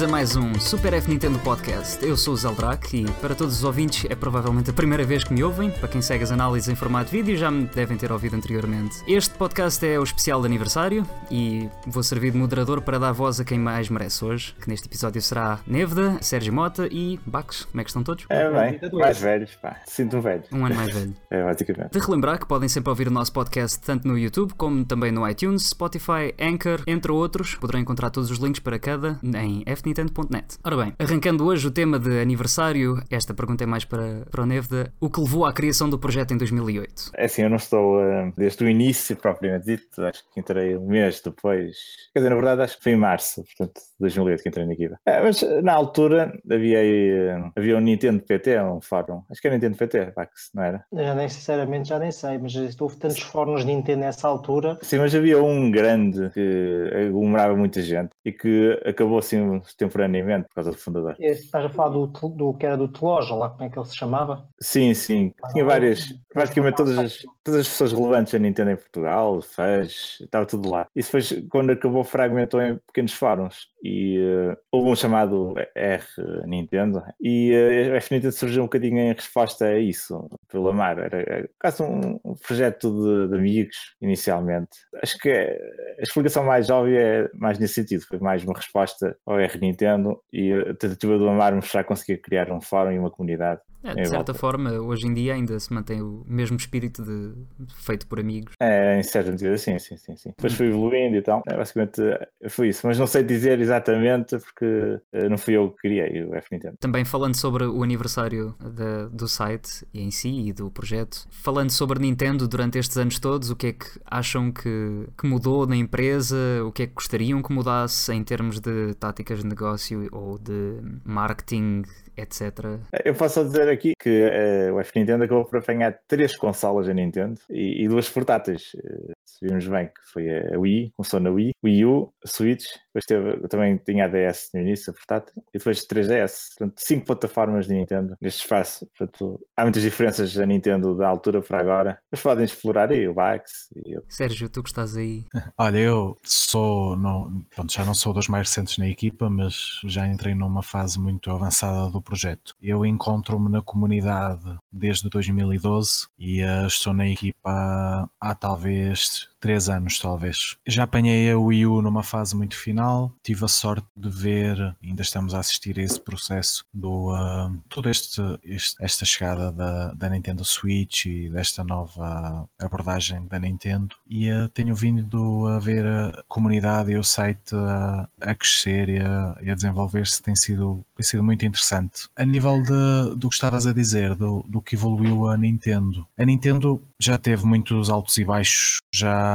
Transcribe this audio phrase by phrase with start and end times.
[0.00, 2.02] Bem-vindos a mais um Super F Nintendo Podcast.
[2.04, 5.32] Eu sou o Zeldrak e para todos os ouvintes é provavelmente a primeira vez que
[5.32, 5.70] me ouvem.
[5.70, 9.02] Para quem segue as análises em formato vídeo já me devem ter ouvido anteriormente.
[9.06, 13.40] Este podcast é o especial de aniversário e vou servir de moderador para dar voz
[13.40, 17.66] a quem mais merece hoje, que neste episódio será Nevda, Sérgio Mota e Bax.
[17.66, 18.24] Como é que estão todos?
[18.30, 19.76] É bem, mais velhos, pá.
[19.84, 20.44] Sinto velho.
[20.50, 21.14] Um ano mais velho.
[21.30, 21.92] É, basicamente.
[21.92, 25.28] De relembrar que podem sempre ouvir o nosso podcast tanto no YouTube como também no
[25.28, 27.54] iTunes, Spotify, Anchor, entre outros.
[27.54, 30.58] Poderão encontrar todos os links para cada em fnintendo.net.
[30.64, 34.46] Ora bem, arrancando hoje o tema de aniversário, esta pergunta é mais para, para o
[34.46, 34.92] Nevda.
[35.00, 37.10] O que levou à criação do projeto em 2008?
[37.14, 40.02] É assim, eu não estou uh, desde o início, propriamente dito.
[40.02, 41.76] Acho que entrei um mês depois.
[42.12, 44.96] Quer dizer, na verdade, acho que foi em março, portanto, 2008 que entrei na equipa.
[45.06, 49.22] É, mas na altura havia, uh, havia um Nintendo PT, um fórum.
[49.30, 50.84] Acho que era Nintendo PT, Pax, não era?
[50.92, 54.78] Eu já nem, sinceramente, já nem sei, mas houve tantos fóruns de Nintendo nessa altura.
[54.82, 60.56] Sim, mas havia um grande que aglomerava muita gente e que acabou assim temporariamente por
[60.56, 61.16] causa do fundador.
[61.18, 63.96] Estás a falar do, do que era do Teloja, lá como é que ele se
[63.96, 64.46] chamava?
[64.60, 65.32] Sim, sim.
[65.52, 70.46] Tinha várias, praticamente todas as, todas as pessoas relevantes a Nintendo em Portugal, fãs, estava
[70.46, 70.86] tudo lá.
[70.94, 76.04] Isso depois, quando acabou, fragmentou em pequenos fóruns e uh, houve um chamado R
[76.46, 80.98] Nintendo e uh, a F Nintendo surgiu um bocadinho em resposta a isso, pelo Amar.
[80.98, 84.78] Era, era quase um, projeto de, de, amigos, inicialmente.
[85.02, 89.38] Acho que a explicação mais óbvia é mais nesse sentido, foi mais uma resposta ao
[89.40, 93.10] R Nintendo e a tentativa do Amar mostrar que conseguia criar um fórum e uma
[93.10, 93.60] comunidade.
[93.82, 97.32] É, de certa forma, hoje em dia ainda se mantém o mesmo espírito de
[97.74, 98.54] feito por amigos.
[98.60, 100.30] É, em certa medida, sim, sim, sim, sim.
[100.30, 101.42] Depois foi evoluindo e tal.
[101.48, 102.00] É, basicamente
[102.48, 106.48] foi isso, mas não sei dizer exatamente porque não fui eu que criei o F
[106.52, 106.76] Nintendo.
[106.78, 111.98] Também falando sobre o aniversário de, do site em si e do projeto, falando sobre
[111.98, 116.36] Nintendo durante estes anos todos, o que é que acham que, que mudou na empresa,
[116.64, 120.80] o que é que gostariam que mudasse em termos de táticas de negócio ou de
[121.04, 121.82] marketing
[122.16, 122.80] etc.
[123.04, 126.88] Eu posso só dizer aqui que uh, o F Nintendo acabou por apanhar três consolas
[126.88, 128.72] a Nintendo e, e duas portáteis.
[128.74, 132.64] Uh, se vimos bem que foi a Wii, começou na Wii, Wii U, a Switch,
[132.92, 136.48] depois teve, também tinha a DS no início, a portátil, e depois 3DS.
[136.58, 138.86] Portanto, cinco plataformas de Nintendo neste espaço.
[138.96, 143.14] Portanto, há muitas diferenças a Nintendo da altura para agora, mas podem explorar aí o
[143.14, 143.68] Bax.
[143.86, 144.04] E eu.
[144.08, 145.24] Sérgio, tu que estás aí.
[145.56, 150.06] Olha, eu sou, não, pronto, já não sou dos mais recentes na equipa, mas já
[150.06, 152.54] entrei numa fase muito avançada do projeto.
[152.60, 160.56] Eu encontro-me na comunidade desde 2012 e estou na equipa há talvez três anos, talvez.
[160.66, 165.02] Já apanhei a Wii U numa fase muito final, tive a sorte de ver, ainda
[165.02, 170.08] estamos a assistir a esse processo do uh, toda este, este, esta chegada da, da
[170.08, 176.22] Nintendo Switch e desta nova abordagem da Nintendo e uh, tenho vindo a ver a
[176.28, 181.22] comunidade e o site a, a crescer e a, a desenvolver-se, tem sido, tem sido
[181.22, 182.08] muito interessante.
[182.14, 186.24] A nível de, do que estavas a dizer, do, do que evoluiu a Nintendo, a
[186.24, 189.29] Nintendo já teve muitos altos e baixos, já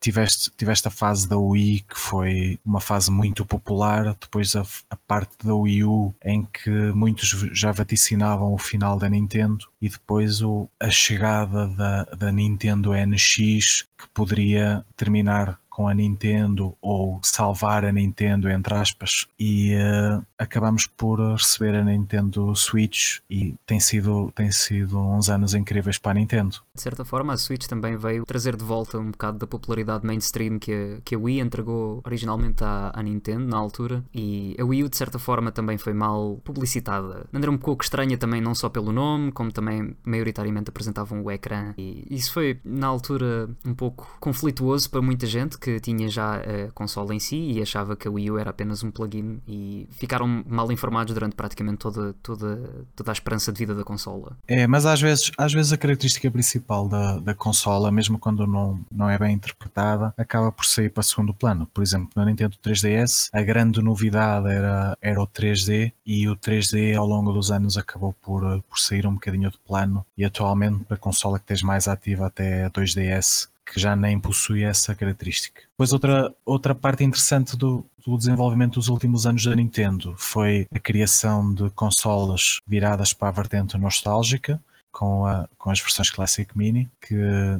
[0.00, 4.96] tiveste, tiveste a fase da Wii que foi uma fase muito popular, depois a, a,
[4.96, 10.42] parte da Wii U em que muitos já vaticinavam o final da Nintendo e depois
[10.42, 17.84] o, a chegada da, da Nintendo NX que poderia terminar com a Nintendo ou salvar
[17.84, 24.32] a Nintendo, entre aspas, e uh, acabamos por receber a Nintendo Switch e tem sido,
[24.34, 26.56] tem sido uns anos incríveis para a Nintendo.
[26.74, 30.58] De certa forma, a Switch também veio trazer de volta um bocado da popularidade mainstream
[30.58, 34.82] que a, que a Wii entregou originalmente à, à Nintendo na altura e a Wii
[34.82, 37.28] U, de certa forma, também foi mal publicitada.
[37.30, 41.72] Maneira um pouco estranha também, não só pelo nome, como também maioritariamente apresentavam o ecrã.
[41.78, 46.36] E isso foi, na altura, um pouco conflituoso para muita gente que que tinha já
[46.36, 49.86] a consola em si e achava que a Wii U era apenas um plugin e
[49.90, 54.36] ficaram mal informados durante praticamente toda, toda, toda a esperança de vida da consola.
[54.46, 58.80] É, mas às vezes, às vezes a característica principal da, da consola, mesmo quando não,
[58.90, 61.68] não é bem interpretada, acaba por sair para segundo plano.
[61.72, 66.96] Por exemplo, na Nintendo 3DS, a grande novidade era, era o 3D e o 3D
[66.96, 70.96] ao longo dos anos acabou por, por sair um bocadinho de plano e atualmente a
[70.96, 75.62] consola que tens mais ativa até a 2DS que já nem possui essa característica.
[75.70, 80.78] Depois outra, outra parte interessante do, do desenvolvimento dos últimos anos da Nintendo foi a
[80.78, 86.90] criação de consolas viradas para a vertente nostálgica, com, a, com as versões Classic Mini,
[87.00, 87.14] que,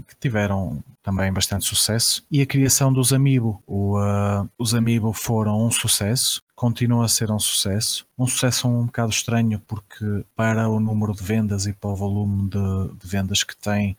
[0.06, 3.62] que, tiveram também bastante sucesso, e a criação dos Amiibo.
[3.66, 8.06] O, uh, os Amiibo foram um sucesso, continua a ser um sucesso.
[8.18, 12.50] Um sucesso um bocado estranho, porque para o número de vendas e para o volume
[12.50, 13.96] de, de vendas que tem,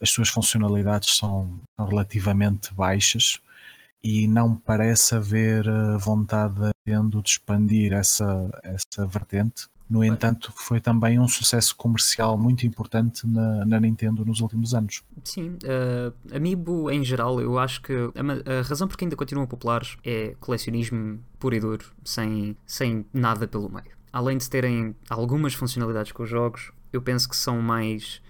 [0.00, 3.40] as suas funcionalidades são, relativamente baixas
[4.02, 9.68] e não parece haver eh, vontade Nintendo de expandir essa, essa vertente.
[9.88, 15.02] No entanto, foi também um sucesso comercial muito importante na, na Nintendo nos últimos anos.
[15.22, 19.46] Sim, uh, Amiibo em geral, eu acho que a, a, razão por que ainda continuam
[19.46, 23.96] populares é colecionismo puro e duro, sem, sem nada pelo meio.
[24.12, 28.20] Além de terem algumas funcionalidades com os jogos, eu penso que são mais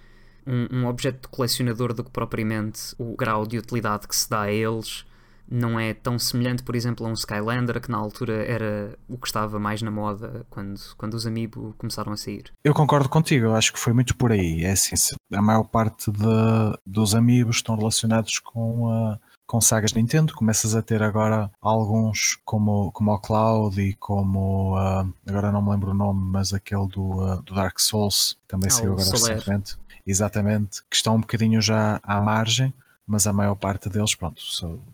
[0.47, 4.43] um, um objeto de colecionador do que propriamente o grau de utilidade que se dá
[4.43, 5.07] a eles
[5.49, 9.27] não é tão semelhante, por exemplo, a um Skylander, que na altura era o que
[9.27, 12.53] estava mais na moda quando, quando os Amiibo começaram a sair.
[12.65, 14.65] Eu concordo contigo, eu acho que foi muito por aí.
[14.65, 14.95] É assim,
[15.33, 19.19] a maior parte de, dos Amiibos estão relacionados com a.
[19.49, 25.09] Com sagas Nintendo, começas a ter agora alguns como, como o Cloud e como uh,
[25.25, 28.75] agora não me lembro o nome, mas aquele do, uh, do Dark Souls também ah,
[28.75, 29.77] saiu agora recentemente.
[30.05, 32.75] Exatamente, que estão um bocadinho já à margem,
[33.07, 34.43] mas a maior parte deles, pronto,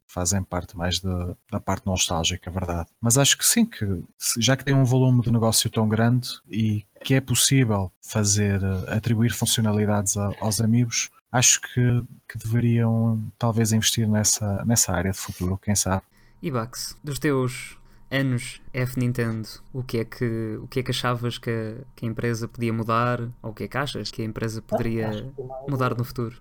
[0.06, 1.08] fazem parte mais de,
[1.50, 2.88] da parte nostálgica, é verdade.
[3.00, 4.02] Mas acho que sim, que
[4.38, 8.96] já que tem um volume de negócio tão grande e que é possível fazer, eh,
[8.96, 15.18] atribuir funcionalidades a, aos amigos, acho que, que, deveriam talvez investir nessa, nessa área de
[15.18, 16.02] futuro, quem sabe.
[16.42, 17.78] E Bax, dos teus
[18.10, 22.04] anos F Nintendo, o que é que, o que, é que achavas que a, que
[22.04, 23.20] a empresa podia mudar?
[23.42, 25.32] Ou o que é que achas que a empresa poderia
[25.66, 26.36] mudar no futuro?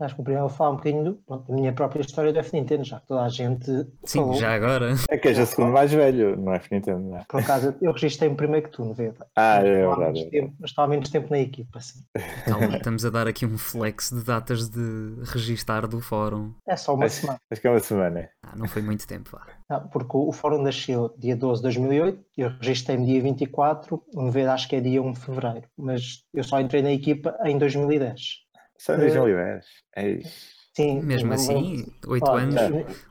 [0.00, 3.00] Acho que o primeiro falar um bocadinho da minha própria história do F Nintendo, já
[3.00, 3.70] que toda a gente.
[4.04, 4.34] Sim, falou.
[4.34, 4.94] já agora.
[5.10, 7.24] É que és o segundo mais velho no F Nintendo, não é?
[7.28, 9.12] Por acaso, eu registrei-me primeiro que tu, não vê?
[9.36, 10.54] Ah, é verdade.
[10.58, 12.00] Mas estava há menos tempo na equipa, assim.
[12.46, 16.54] Calma, estamos a dar aqui um flex de datas de registar do fórum.
[16.66, 17.38] É só uma acho, semana.
[17.50, 18.28] Acho que é uma semana.
[18.42, 19.46] Ah, não foi muito tempo, vá.
[19.68, 24.48] Não, porque o fórum nasceu dia 12 de 2008, eu registrei-me dia 24, no ver
[24.48, 28.49] acho que é dia 1 de fevereiro, mas eu só entrei na equipa em 2010.
[28.80, 29.66] Só em 2010?
[29.94, 30.60] É isso.
[30.74, 32.56] Sim, Mesmo assim, 8 anos,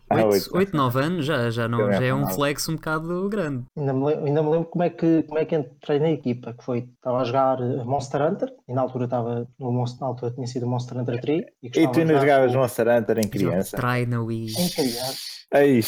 [0.10, 3.66] 8, 8, 9 anos já, já, não, já é um flex um bocado grande.
[3.77, 6.54] Ainda me, lembro, ainda me lembro como é, que, como é que entrei na equipa,
[6.54, 10.07] que foi, estava a jogar eh, Monster Hunter, e na altura estava, no Monster, na
[10.07, 11.45] altura tinha sido Monster Hunter 3.
[11.62, 12.57] E, e tu ainda jogavas com...
[12.57, 13.77] Monster Hunter em criança?
[13.77, 14.54] Trai na Wii.
[14.57, 15.18] Em criança.
[15.54, 15.81] Ai.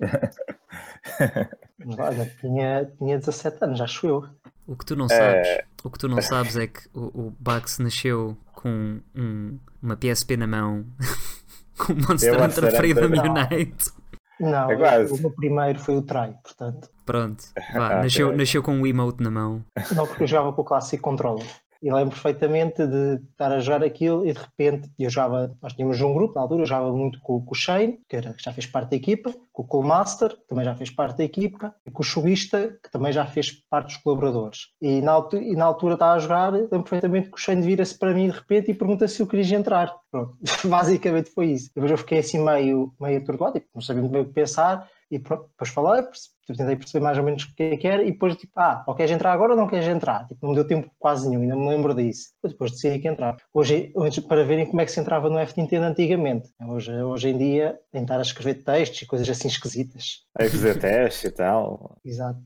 [1.98, 4.24] Olha, tinha, tinha 17 anos, acho eu.
[4.66, 5.64] O que tu não sabes, é...
[5.82, 10.36] o que tu não sabes é que o, o Bugs nasceu com um, uma PSP
[10.36, 10.84] na mão,
[11.78, 13.92] com Monster Hunter Freedom Unite.
[14.40, 16.90] Não, é o meu primeiro foi o Try, portanto.
[17.06, 19.64] Pronto, vá, ah, nasceu, nasceu com um emote na mão.
[19.94, 21.46] Não, porque eu jogava com o Classic Controller.
[21.82, 26.00] E lembro perfeitamente de estar a jogar aquilo e de repente eu jogava, nós tínhamos
[26.00, 28.52] um grupo na altura, eu jogava muito com, com o Shane, que, era, que já
[28.52, 31.90] fez parte da equipa, com o Coolmaster, que também já fez parte da equipa, e
[31.90, 34.68] com o Chubista, que também já fez parte dos colaboradores.
[34.80, 37.96] E na, altura, e na altura estava a jogar, lembro perfeitamente que o Shane vira-se
[37.96, 39.94] para mim de repente e pergunta se eu queria entrar.
[40.10, 40.36] Pronto,
[40.66, 41.70] basicamente foi isso.
[41.74, 44.88] Depois eu fiquei assim meio, meio atordoado, tipo, não sabia muito bem o que pensar,
[45.10, 46.04] e depois falei,
[46.46, 48.94] tentei perceber mais ou menos o que é que era e depois tipo, ah, ou
[48.94, 50.26] queres entrar agora ou não queres entrar?
[50.26, 52.30] Tipo, não me deu tempo quase nenhum, ainda me lembro disso.
[52.42, 53.36] Depois decidi que entrar.
[53.52, 56.48] Hoje, hoje, para verem como é que se entrava no F Nintendo antigamente.
[56.68, 60.26] Hoje, hoje em dia, tentar a escrever textos e coisas assim esquisitas.
[60.38, 61.98] A fazer testes e tal.
[62.04, 62.40] Exato.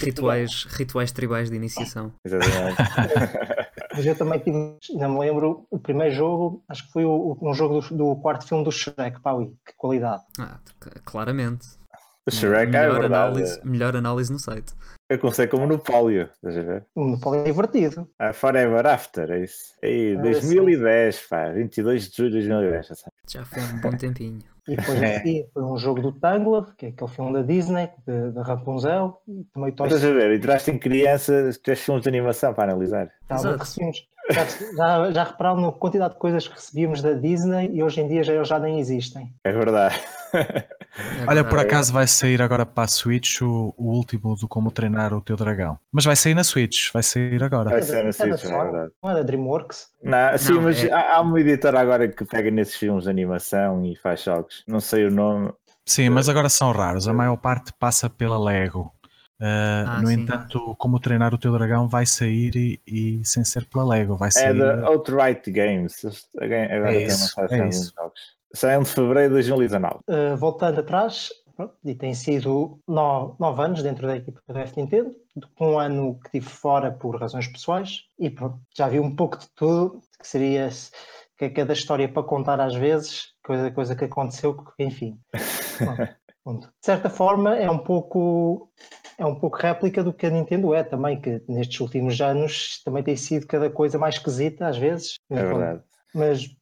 [0.00, 2.12] Rituais, rituais tribais de iniciação.
[2.24, 2.76] Exatamente.
[3.94, 7.54] Mas eu também tive, ainda me lembro, o primeiro jogo, acho que foi o, um
[7.54, 9.52] jogo do, do quarto filme do Shrek a Wii.
[9.66, 10.22] Que qualidade.
[10.38, 10.60] Ah,
[11.04, 11.66] claramente.
[12.26, 14.72] O Shrek é melhor, análise, melhor análise no site.
[15.08, 16.86] Eu comecei como Monopólio, estás a ver?
[16.94, 18.08] O Monopólio é divertido.
[18.16, 19.74] Ah, Forever After, é isso.
[19.82, 21.26] Aí, é 2010, assim.
[21.28, 22.94] pá, 22 de julho de 2010, já.
[23.26, 24.38] Já foi um bom tempinho.
[24.70, 25.16] E depois é.
[25.16, 27.90] assim, foi um jogo do Tangled, que é aquele filme da Disney,
[28.32, 29.20] da Rapunzel.
[29.26, 33.10] E também Estás a ver, entraste em criança, tens filmes de animação para analisar.
[33.26, 34.44] Tá, recebemos, já,
[34.76, 38.22] já, já repararam na quantidade de coisas que recebíamos da Disney e hoje em dia
[38.22, 39.34] já, já nem existem.
[39.42, 40.00] É verdade.
[41.26, 45.14] Olha, por acaso vai sair agora para a Switch o, o, último do Como Treinar
[45.14, 45.78] o Teu Dragão.
[45.92, 47.70] Mas vai sair na Switch, vai sair agora.
[47.70, 48.92] Vai sair na Switch, é verdade.
[49.02, 49.88] Não é da DreamWorks?
[50.02, 50.92] Não, sim, não, mas é...
[50.92, 54.64] há, há uma editora agora que pega nesses filmes de animação e faz jogos.
[54.66, 55.52] Não sei o nome.
[55.86, 57.08] Sim, mas agora são raros.
[57.08, 58.92] A maior parte passa pela Lego.
[59.40, 60.14] Uh, ah, no sim.
[60.14, 64.28] entanto, como treinar o teu dragão vai sair e, e, sem ser pela Lego, vai
[64.28, 64.50] é sair.
[64.50, 66.04] É da Outright Games.
[66.36, 68.39] Agora é isso, tem é jogos.
[68.54, 69.96] Saiam de fevereiro de 2019.
[70.08, 74.80] Uh, voltando atrás, pronto, e tem sido nove, nove, anos dentro da equipa da F
[74.80, 75.14] Nintendo,
[75.60, 79.48] um ano que tive fora por razões pessoais, e pronto, já vi um pouco de
[79.54, 80.68] tudo, que seria
[81.38, 85.18] que é cada história para contar às vezes, coisa, coisa que aconteceu, enfim.
[86.42, 88.70] Pronto, de certa forma é um pouco
[89.18, 93.02] é um pouco réplica do que a Nintendo é também, que nestes últimos anos também
[93.02, 95.16] tem sido cada coisa mais esquisita às vezes.
[95.28, 95.82] É verdade.
[96.14, 96.54] Mas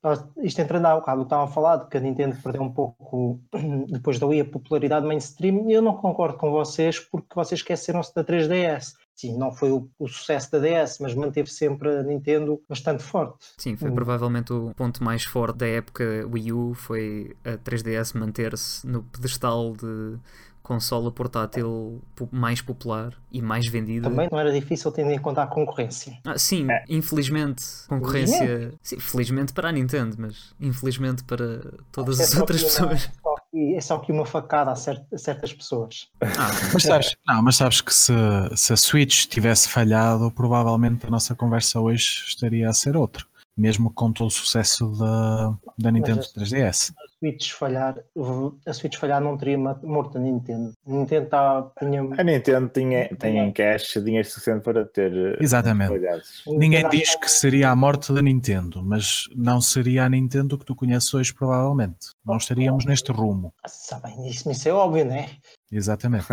[0.42, 3.40] isto entrando há bocado, estavam a falar de que a Nintendo perdeu um pouco
[3.88, 5.70] depois da Wii a popularidade mainstream.
[5.70, 8.94] Eu não concordo com vocês porque vocês esqueceram-se da 3DS.
[9.18, 13.46] Sim, não foi o, o, sucesso da DS, mas manteve sempre a Nintendo bastante forte.
[13.56, 18.86] Sim, foi provavelmente o ponto mais forte da época Wii U, foi a 3DS manter-se
[18.86, 20.18] no pedestal de
[20.68, 24.10] consola portátil mais popular e mais vendida.
[24.10, 26.18] Também não era difícil tendo em conta a concorrência.
[26.26, 26.84] Ah, sim, é.
[26.90, 28.74] infelizmente, concorrência.
[28.82, 33.10] Sim, felizmente para a Nintendo, mas infelizmente para todas as outras pessoas.
[33.54, 36.08] é só que uma facada a, certas pessoas.
[36.20, 38.12] Ah, mas, sabes, não, mas sabes que se,
[38.54, 43.24] se a Switch tivesse falhado, provavelmente a nossa conversa hoje estaria a ser outra
[43.56, 46.94] mesmo com todo o sucesso da, da Nintendo 3DS.
[47.20, 47.96] A Switch falhar,
[48.64, 50.72] a Switch falhar não teria morto a Nintendo.
[50.86, 52.02] A Nintendo tá, tinha...
[52.16, 55.12] A Nintendo tinha, tem em cash dinheiro suficiente para ter.
[55.12, 55.94] Eh, Exatamente.
[56.46, 60.76] Ninguém diz que seria a morte da Nintendo, mas não seria a Nintendo que tu
[60.76, 62.10] conheces hoje, provavelmente.
[62.24, 63.52] Não estaríamos neste rumo.
[63.66, 65.28] Sabem, isso, isso é óbvio, não é?
[65.70, 66.26] Exatamente.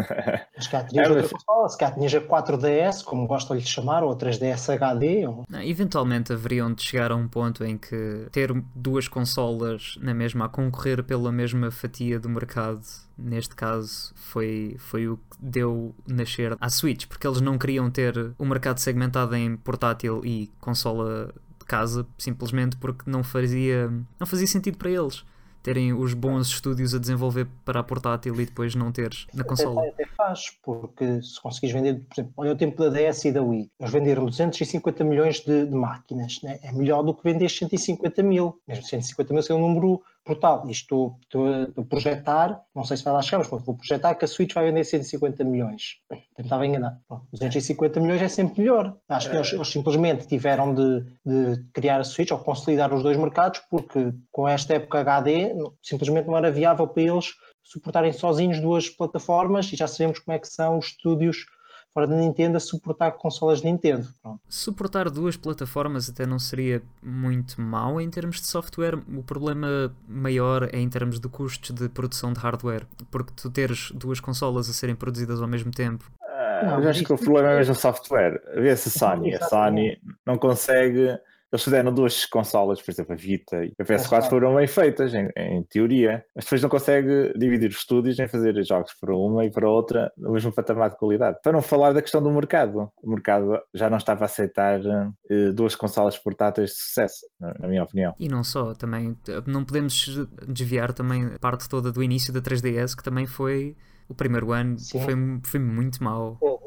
[0.55, 3.69] Mas cá tinhas é, outra consola, se cá tinhas a 4DS, como gostam de lhe
[3.69, 5.27] chamar, ou a 3DS HD.
[5.27, 5.43] Ou...
[5.49, 10.45] Não, eventualmente haveriam de chegar a um ponto em que ter duas consolas na mesma
[10.45, 12.81] a concorrer pela mesma fatia do mercado,
[13.17, 18.33] neste caso, foi, foi o que deu nascer à Switch, porque eles não queriam ter
[18.37, 24.47] o mercado segmentado em portátil e consola de casa, simplesmente porque não fazia, não fazia
[24.47, 25.25] sentido para eles
[25.65, 29.81] terem os bons estúdios a desenvolver para a portátil e depois não teres na consola.
[29.81, 33.31] Até, até faz, porque se conseguires vender, por exemplo, olha o tempo da DS e
[33.31, 36.59] da Wii, eles venderam 250 milhões de, de máquinas, né?
[36.61, 40.67] é melhor do que vender 150 mil, mesmo 150 mil é um número brutal.
[40.67, 44.27] Isto estou a projetar, não sei se vai lá chegar, mas vou projetar que a
[44.27, 45.97] Switch vai vender 150 milhões.
[46.35, 46.99] Tentava enganar.
[47.07, 48.97] Bom, 250 milhões é sempre melhor.
[49.07, 53.17] Acho que eles, eles simplesmente tiveram de, de, criar a Switch ou consolidar os dois
[53.17, 58.89] mercados, porque com esta época HD simplesmente não era viável para eles suportarem sozinhos duas
[58.89, 61.45] plataformas e já sabemos como é que são os estúdios
[61.95, 64.05] fora da Nintendo a suportar consolas de Nintendo.
[64.21, 64.41] Pronto.
[64.49, 68.99] Suportar duas plataformas até não seria muito mau em termos de software.
[69.17, 73.91] O problema maior é em termos de custos de produção de hardware, porque tu teres
[73.95, 76.11] duas consolas a serem produzidas ao mesmo tempo.
[76.21, 78.41] Ah, não, acho que o problema é mesmo o software.
[78.55, 79.33] Vê-se a Sony.
[79.33, 81.17] A Sony não consegue
[81.55, 85.29] eles fizeram duas consolas, por exemplo, a Vita e a PS4 foram bem feitas, em,
[85.35, 89.51] em, teoria, mas depois não consegue dividir os estúdios em fazer jogos para uma e
[89.51, 91.37] para outra no mesmo patamar de qualidade.
[91.41, 95.53] Para não falar da questão do mercado, o mercado já não estava a aceitar uh,
[95.53, 98.13] duas consolas portáteis de sucesso, na, na, minha opinião.
[98.19, 102.95] E não só, também não podemos desviar também a parte toda do início da 3DS,
[102.95, 103.75] que também foi
[104.07, 106.37] o primeiro ano, foi, foi muito mau.
[106.41, 106.64] A Nintendo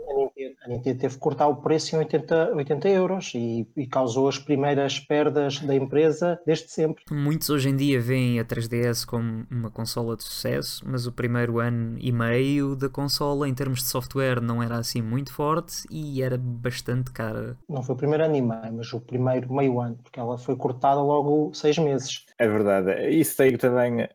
[0.79, 5.61] teve que cortar o preço em 80, 80 euros e, e, causou as primeiras perdas
[5.61, 7.05] da empresa desde sempre.
[7.11, 11.59] Muitos hoje em dia veem a 3DS como uma consola de sucesso, mas o primeiro
[11.59, 16.23] ano e meio da consola, em termos de software, não era assim muito forte e
[16.23, 17.57] era bastante cara.
[17.69, 20.57] Não foi o primeiro ano e meio, mas o primeiro meio ano, porque ela foi
[20.57, 22.27] cortada logo seis meses.
[22.39, 23.09] É verdade.
[23.11, 24.09] Isso tem também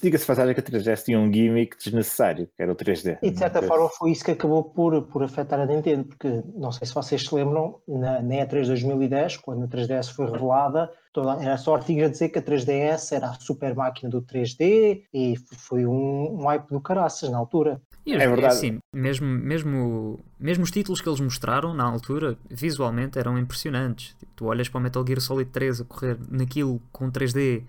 [0.00, 3.18] Diga-se passagem que a 3DS tinha um gimmick desnecessário, que era o 3D.
[3.22, 6.72] E de certa forma foi isso que acabou por, por afetar a Nintendo, porque não
[6.72, 11.42] sei se vocês se lembram, na, na E3 2010, quando a 3DS foi revelada, toda,
[11.42, 15.34] era só artigos a dizer que a 3DS era a super máquina do 3D e
[15.52, 17.80] foi um, um hype do caraças na altura.
[18.06, 18.46] E, é verdade.
[18.46, 24.14] Assim, mesmo, mesmo, mesmo os títulos que eles mostraram na altura, visualmente eram impressionantes.
[24.18, 27.64] Tipo, tu olhas para o Metal Gear Solid 3 a correr naquilo com 3D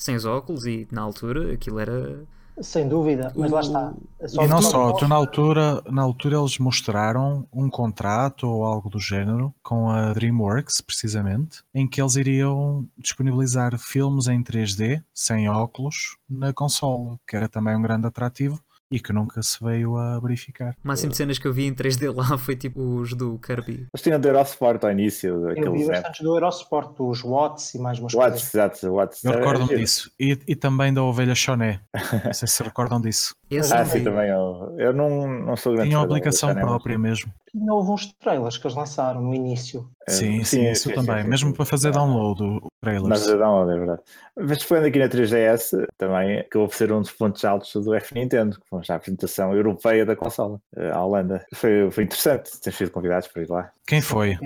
[0.00, 2.24] sem os óculos e na altura aquilo era.
[2.62, 3.54] Sem dúvida, mas o...
[3.54, 3.94] lá está.
[4.42, 8.98] e não só, tu na altura, na altura eles mostraram um contrato ou algo do
[8.98, 16.18] género com a DreamWorks, precisamente, em que eles iriam disponibilizar filmes em 3D, sem óculos,
[16.28, 20.74] na consola, que era também um grande atrativo e que nunca se veio a verificar.
[20.84, 23.86] O máximo de cenas que eu vi em 3D lá foi tipo os do Kirby.
[23.92, 25.50] Mas tinha do Eurosport ao início.
[25.50, 28.54] Eu vi bastante do Eurosport, os Watts e mais umas Watts, coisas.
[28.54, 29.24] Exato, Watts.
[29.24, 30.10] Eu recordo-me disso.
[30.18, 31.80] E, e, também da Ovelha Choné.
[32.24, 33.34] Não sei se recordam disso.
[33.50, 34.28] Esse ah, sim, também.
[34.28, 37.32] Eu, eu não, não sou grande Tinha uma aplicação própria mesmo.
[37.50, 39.88] Tinha houve uns trailers que eles lançaram no início.
[40.08, 41.22] Sim, sim, sim isso sim, também.
[41.22, 43.08] Sim, mesmo para fazer download o trailer.
[43.08, 44.02] Mas download, é verdade.
[44.36, 48.14] Mas falando aqui na 3DS, também acabou por ser um dos pontos altos do F
[48.14, 51.44] Nintendo, que foi já a apresentação europeia da consola, eh, a Holanda.
[51.54, 53.70] Foi, foi interessante, tens sido convidados para ir lá.
[53.86, 54.38] Quem foi?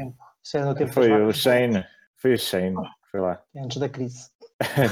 [0.93, 1.85] Foi o Shane,
[2.17, 2.77] foi o Shane,
[3.11, 3.41] foi lá.
[3.57, 4.29] Antes da crise.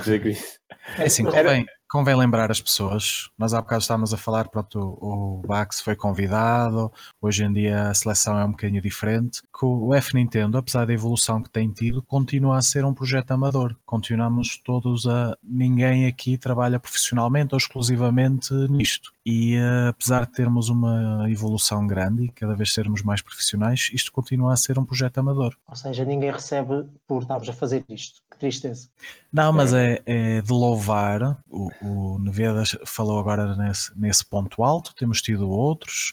[0.01, 0.59] dizer que isso.
[0.99, 3.29] É assim, convém, convém lembrar as pessoas.
[3.37, 7.95] Nós há bocado estávamos a falar, pronto, o, Bax foi convidado, hoje em dia a
[7.95, 9.43] seleção é um bocadinho diferente.
[9.43, 13.33] Que o F Nintendo, apesar da evolução que tem tido, continua a ser um projeto
[13.33, 13.77] amador.
[13.85, 15.37] Continuamos todos a.
[15.43, 19.13] Ninguém aqui trabalha profissionalmente ou exclusivamente nisto.
[19.25, 24.11] E eh, apesar de termos uma evolução grande e cada vez sermos mais profissionais, isto
[24.11, 25.55] continua a ser um projeto amador.
[25.69, 28.23] Ou seja, ninguém recebe por estarmos a fazer isto.
[28.43, 28.89] Tristeza.
[29.33, 31.39] Não, mas é, é de louvar.
[31.49, 34.93] O, o Nevedas falou agora nesse, nesse ponto alto.
[34.97, 36.13] Temos tido outros,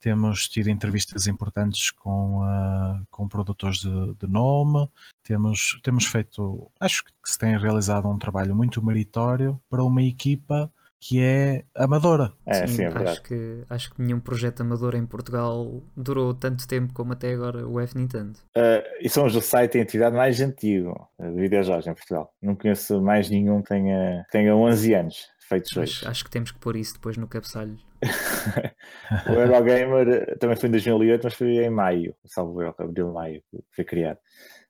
[0.00, 4.90] temos tido entrevistas importantes com, ah, com produtores de, de nome.
[5.22, 10.68] Temos, temos feito, acho que se tem realizado um trabalho muito meritório para uma equipa
[11.00, 12.32] que é amadora.
[12.44, 13.10] É, sim, é verdade.
[13.10, 17.66] acho, que, acho que nenhum projeto amador em Portugal durou tanto tempo como até agora
[17.66, 18.38] o F Nintendo.
[18.56, 22.32] Uh, e somos o site e a entidade mais antigo de videojogos em Portugal.
[22.42, 26.06] Não conheço mais nenhum que tenha, tenha 11 anos feitos hoje.
[26.06, 27.78] acho que temos que pôr isso depois no cabeçalho.
[29.28, 33.58] o Eurogamer também foi em 2008, mas foi em maio, salvo eu, abril, maio, que
[33.74, 34.18] foi criado.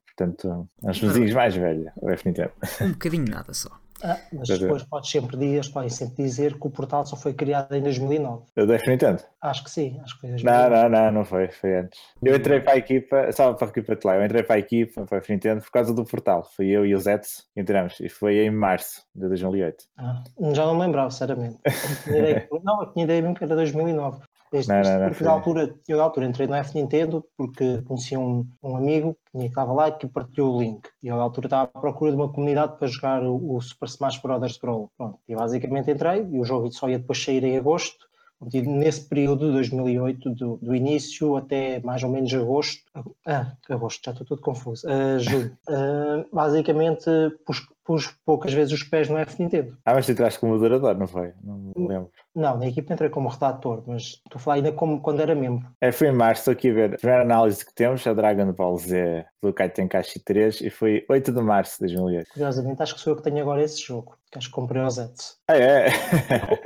[0.07, 2.53] Portanto, uns mesinhos mais velhos, o F Nintendo.
[2.81, 3.71] Um bocadinho nada só.
[4.03, 7.75] Ah, mas depois podes sempre dizer, podem sempre dizer que o portal só foi criado
[7.75, 8.45] em 2009.
[8.57, 9.23] O do F Nintendo?
[9.43, 10.89] Acho que sim, acho que foi em Não, 2009.
[10.89, 12.01] não, não, não foi, foi antes.
[12.23, 14.59] Eu entrei para a equipa, só para a equipa de lá, eu entrei para a
[14.59, 16.45] equipa, para a F Nintendo, por causa do portal.
[16.57, 19.85] Fui eu e o Zetsu que entramos, e foi em março de 2008.
[19.99, 21.59] Ah, já não me lembrava, sinceramente.
[21.65, 24.21] Eu tinha ideia não, eu tinha ideia mesmo que era 2009.
[24.53, 27.83] Isto- Não, não, não, porque na altura, eu na altura entrei no F Nintendo porque
[27.83, 30.89] conhecia um, um amigo que estava lá e que partilhou o link.
[31.03, 33.87] E eu na altura estava à procura de uma comunidade para jogar o, o Super
[33.89, 34.59] Smash Bros.
[34.59, 34.91] Brawl.
[34.97, 35.19] Pronto.
[35.29, 38.07] E basicamente entrei e o jogo só ia depois sair em agosto.
[38.55, 42.81] E Nesse período de 2008, do, do início até mais ou menos agosto,
[43.27, 47.11] ah, agosto, já estou todo confuso, ah, julho, Ah, basicamente
[47.45, 49.75] pus, pus poucas vezes os pés no F Nintendo.
[49.83, 51.33] Ah, mas tu entraste como moderador, não foi?
[51.43, 52.11] Não me lembro.
[52.35, 55.67] Não, na equipa entrei como redator, mas estou a falar ainda como quando era membro.
[55.81, 56.95] É, foi em março, estou aqui a ver.
[56.95, 61.05] A primeira análise que temos, a Dragon Ball Z do Kai Tenkaichi 3, e foi
[61.09, 62.29] 8 de março de 2008.
[62.33, 64.91] Curiosamente, acho que sou eu que tenho agora esse jogo, que acho que comprei ao
[64.91, 65.39] Zets.
[65.49, 65.89] Ah, é?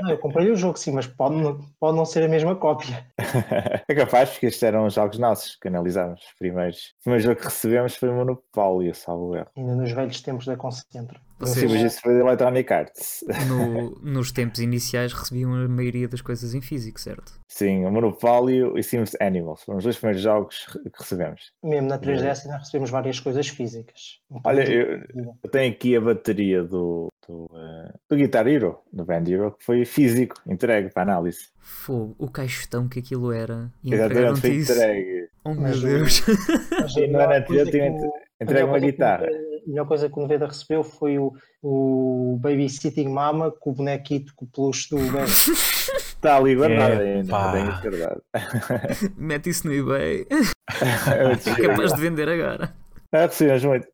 [0.01, 3.07] Não, eu comprei o jogo, sim, mas pode não, pode não ser a mesma cópia.
[3.89, 6.95] é capaz, porque estes eram os jogos nossos que analisámos primeiros.
[7.01, 9.49] O primeiro jogo que recebemos foi o Monopólio, salvo erro.
[9.57, 11.12] Ainda nos velhos tempos da Concentra.
[11.41, 13.25] Não sei, Vocês, mas isso foi da Electronic Arts.
[13.49, 17.33] no- nos tempos iniciais, recebiam a maioria das coisas em físico, certo?
[17.49, 21.51] Sim, o Monopólio e Sims Animals foram os dois primeiros jogos que recebemos.
[21.65, 24.21] Mesmo na 3DS ainda recebemos várias coisas físicas.
[24.31, 28.79] Um Olha, eu, de- eu tenho aqui a bateria do, do, eh, do Guitar Hero,
[28.93, 31.49] do Band Hero, que foi físico, entregue para análise.
[31.59, 33.69] Fogo, o caixotão que aquilo era.
[33.83, 34.73] E Exatamente, foi isso.
[34.73, 35.29] entregue.
[35.45, 36.23] Oh meu Mas Deus.
[36.71, 39.27] Mas a não era melhor coisa anterior, tinha que o- a entregue melhor uma guitarra.
[39.27, 44.33] A melhor coisa que o Neveda recebeu foi o, o Babysitting Mama com o bonequito
[44.35, 44.99] com o peluche do.
[44.99, 47.33] Está ali guardado ainda,
[47.71, 48.23] isso guardado.
[49.17, 50.27] Mete isso no eBay.
[50.81, 52.73] É capaz de vender agora.
[53.13, 53.87] Ah, recebemos muito.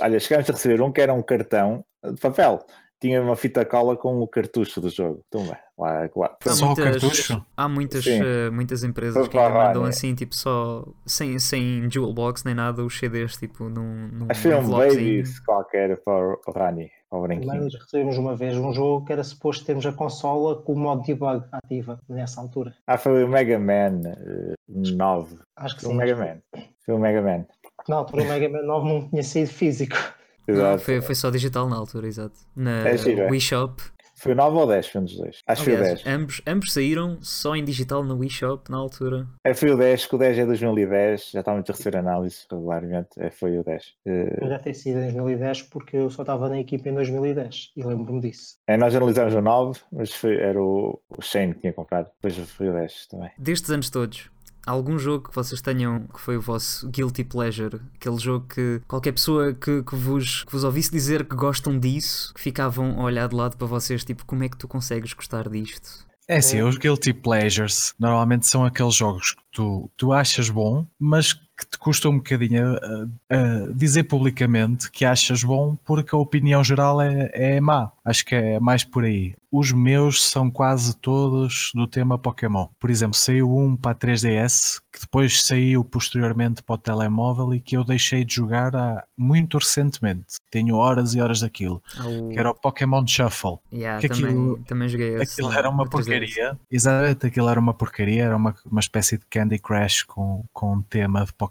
[0.00, 2.64] Olha, chegámos a receber um que era um cartão de papel.
[3.04, 5.20] Tinha uma fita cola com o cartucho do jogo.
[5.28, 6.36] Então, bem, lá, lá.
[6.42, 7.46] Há Só o muitas, cartucho?
[7.54, 9.88] há muitas, eh, muitas empresas que ainda mandam Rani.
[9.90, 14.40] assim, tipo, só sem, sem jewel box nem nada, os CDs, tipo, num, num Acho
[14.48, 14.70] que um.
[14.70, 17.68] Babies qualquer para o Rani, o branquinho.
[17.68, 21.44] recebemos uma vez um jogo que era suposto termos a consola com o modo debug
[21.52, 22.74] ativa nessa altura.
[22.86, 25.36] Ah, foi o Mega Man eh, 9.
[25.56, 25.98] Acho que Foi o sim.
[25.98, 26.62] Mega Man.
[26.86, 27.44] Foi o Mega Man.
[27.86, 29.96] Na altura o Mega Man 9 não tinha sido físico.
[30.46, 30.82] Não, Exato.
[30.82, 32.36] foi, foi só digital na altura, exato.
[32.54, 33.30] Na É giro, é.
[33.30, 33.82] Wii Shop.
[34.16, 34.86] Foi o 9 ou 10?
[34.88, 35.40] Foi um dos dois.
[35.46, 36.16] Acho que foi o Aliás, 10.
[36.16, 39.26] ambos, ambos saíram só em digital na Wii Shop na altura.
[39.44, 41.30] É, foi o 10, que o 10 é 2010.
[41.32, 43.08] Já estávamos a receber análise regularmente.
[43.18, 43.82] É, foi o 10.
[44.06, 47.72] Eh, Eu já ter sido em 2010 porque eu só estava na equipa em 2010
[47.76, 48.54] e lembro-me disso.
[48.68, 52.08] é, nós analisámos o 9, mas foi, era o, o Shane que tinha comprado.
[52.22, 53.30] Depois foi o 10 também.
[53.36, 54.30] Destes anos todos,
[54.66, 57.80] algum jogo que vocês tenham que foi o vosso guilty pleasure?
[57.94, 62.32] Aquele jogo que qualquer pessoa que, que, vos, que vos ouvisse dizer que gostam disso,
[62.34, 65.48] que ficavam a olhar de lado para vocês, tipo, como é que tu consegues gostar
[65.48, 66.04] disto?
[66.26, 71.34] É assim, os guilty pleasures normalmente são aqueles jogos que tu, tu achas bom, mas
[71.34, 76.62] que te custa um bocadinho a, a dizer publicamente que achas bom porque a opinião
[76.64, 77.92] geral é, é má.
[78.04, 79.34] Acho que é mais por aí.
[79.50, 82.66] Os meus são quase todos do tema Pokémon.
[82.78, 87.60] Por exemplo, saiu um para a 3DS que depois saiu posteriormente para o telemóvel e
[87.60, 90.36] que eu deixei de jogar há, muito recentemente.
[90.50, 91.80] Tenho horas e horas daquilo.
[91.96, 93.58] Há o- Que era o Pokémon Shuffle.
[93.72, 95.34] Yeah, que também, aquilo- também joguei esse.
[95.40, 96.04] Aquilo era uma na 3DS.
[96.34, 96.58] porcaria.
[96.70, 98.24] Exatamente, aquilo era uma porcaria.
[98.24, 101.43] Era uma, uma espécie de Candy Crush com, com um tema de Pokémon,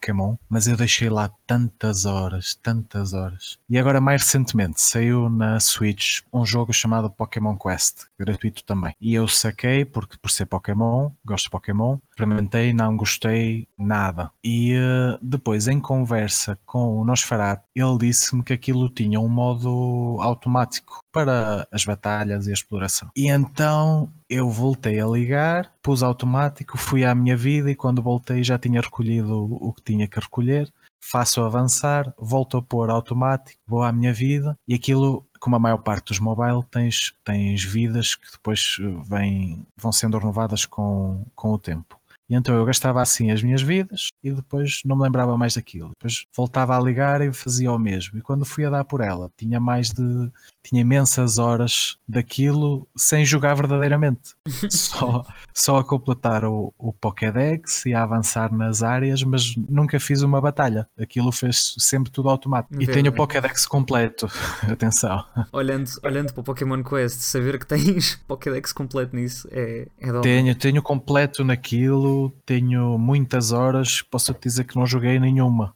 [0.50, 3.58] mas eu deixei lá tantas horas, tantas horas.
[3.70, 8.96] E agora, mais recentemente, saiu na Switch um jogo chamado Pokémon Quest, gratuito também.
[9.00, 14.32] E eu saquei, porque por ser Pokémon, gosto de Pokémon, experimentei, não gostei nada.
[14.44, 20.18] E uh, depois, em conversa com o Nosferatu, ele disse-me que aquilo tinha um modo
[20.20, 23.10] automático para as batalhas e a exploração.
[23.16, 28.44] E então eu voltei a ligar, pus automático, fui à minha vida e quando voltei
[28.44, 30.74] já tinha recolhido o que tinha que recolher.
[31.06, 35.80] Faço avançar, volto a pôr automático, vou à minha vida e aquilo como a maior
[35.80, 41.60] parte dos mobile, tens, tens vidas que depois vêm, vão sendo renovadas com, com o
[41.60, 42.00] tempo.
[42.30, 45.90] E então eu gastava assim as minhas vidas e depois não me lembrava mais daquilo.
[45.90, 48.18] Depois voltava a ligar e fazia o mesmo.
[48.18, 50.32] E quando fui a dar por ela, tinha mais de.
[50.64, 54.36] Tinha imensas horas daquilo sem jogar verdadeiramente.
[54.70, 60.22] só, só a completar o, o Pokédex e a avançar nas áreas, mas nunca fiz
[60.22, 60.88] uma batalha.
[60.98, 62.82] Aquilo fez sempre tudo automático.
[62.82, 64.28] E tenho o Pokédex completo.
[64.70, 65.24] Atenção.
[65.52, 70.56] Olhando, olhando para o Pokémon Quest, saber que tens Pokédex completo nisso é, é Tenho,
[70.56, 75.76] tenho completo naquilo tenho muitas horas, posso te dizer que não joguei nenhuma.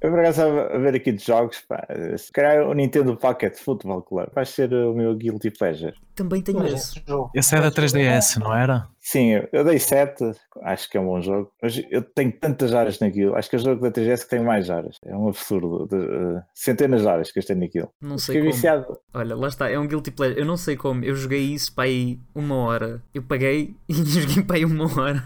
[0.00, 4.02] Eu por acaso a ver aqui de jogos, pá, se calhar o Nintendo Pocket Football
[4.02, 5.94] Club vai ser o meu Guilty Pleasure.
[6.14, 7.02] Também tenho mas esse.
[7.34, 8.88] Esse é da 3DS, não era?
[9.00, 10.32] Sim, eu dei 7,
[10.62, 13.36] acho que é um bom jogo, mas eu tenho tantas horas naquilo.
[13.36, 14.96] Acho que é o jogo da 3DS que tem mais horas.
[15.04, 15.86] É um absurdo.
[15.86, 17.90] De, uh, centenas de horas que eu tenho naquilo.
[18.00, 18.52] Não sei como.
[18.52, 18.98] Viciado.
[19.14, 20.40] Olha, lá está, é um guilty pleasure.
[20.40, 21.04] Eu não sei como.
[21.04, 23.02] Eu joguei isso para aí uma hora.
[23.14, 25.22] Eu paguei e joguei para aí uma hora.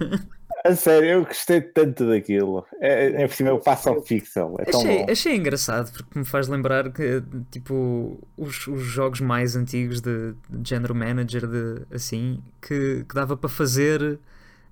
[0.65, 2.67] A sério, eu gostei tanto daquilo.
[2.81, 4.57] É, é por cima eu passo ao pixel.
[4.59, 10.01] É achei, achei engraçado porque me faz lembrar que, tipo, os, os jogos mais antigos
[10.01, 14.19] de, de género manager, de, assim, que, que dava para fazer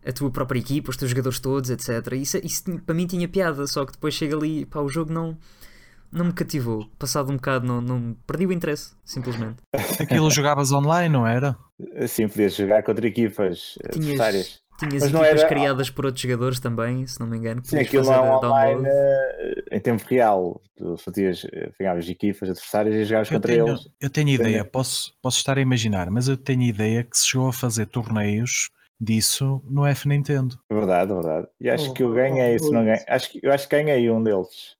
[0.06, 2.12] a tua própria equipa, os teus jogadores todos, etc.
[2.12, 5.36] Isso, isso para mim tinha piada, só que depois chega ali, pá, o jogo não
[6.10, 6.88] não me cativou.
[6.98, 9.56] Passado um bocado, não, não perdi o interesse, simplesmente.
[10.00, 11.56] Aquilo jogavas online, não era?
[12.06, 14.58] Sim, podias jogar contra equipas adversárias.
[14.78, 15.48] Tinhas mas equipas era...
[15.48, 17.60] criadas por outros jogadores também, se não me engano.
[17.64, 20.62] Sim, aquilo não é online uh, em tempo real.
[20.76, 21.44] Tu fazias,
[21.76, 23.88] pegavas equipas adversárias e jogavas contra tenho, eles.
[24.00, 27.48] Eu tenho ideia, posso, posso estar a imaginar, mas eu tenho ideia que se chegou
[27.48, 30.58] a fazer torneios disso no F Nintendo.
[30.70, 31.48] Verdade, verdade.
[31.60, 33.82] E acho oh, que eu ganhei, oh, se não ganhei, acho que, eu acho que
[33.82, 34.76] ganhei um deles.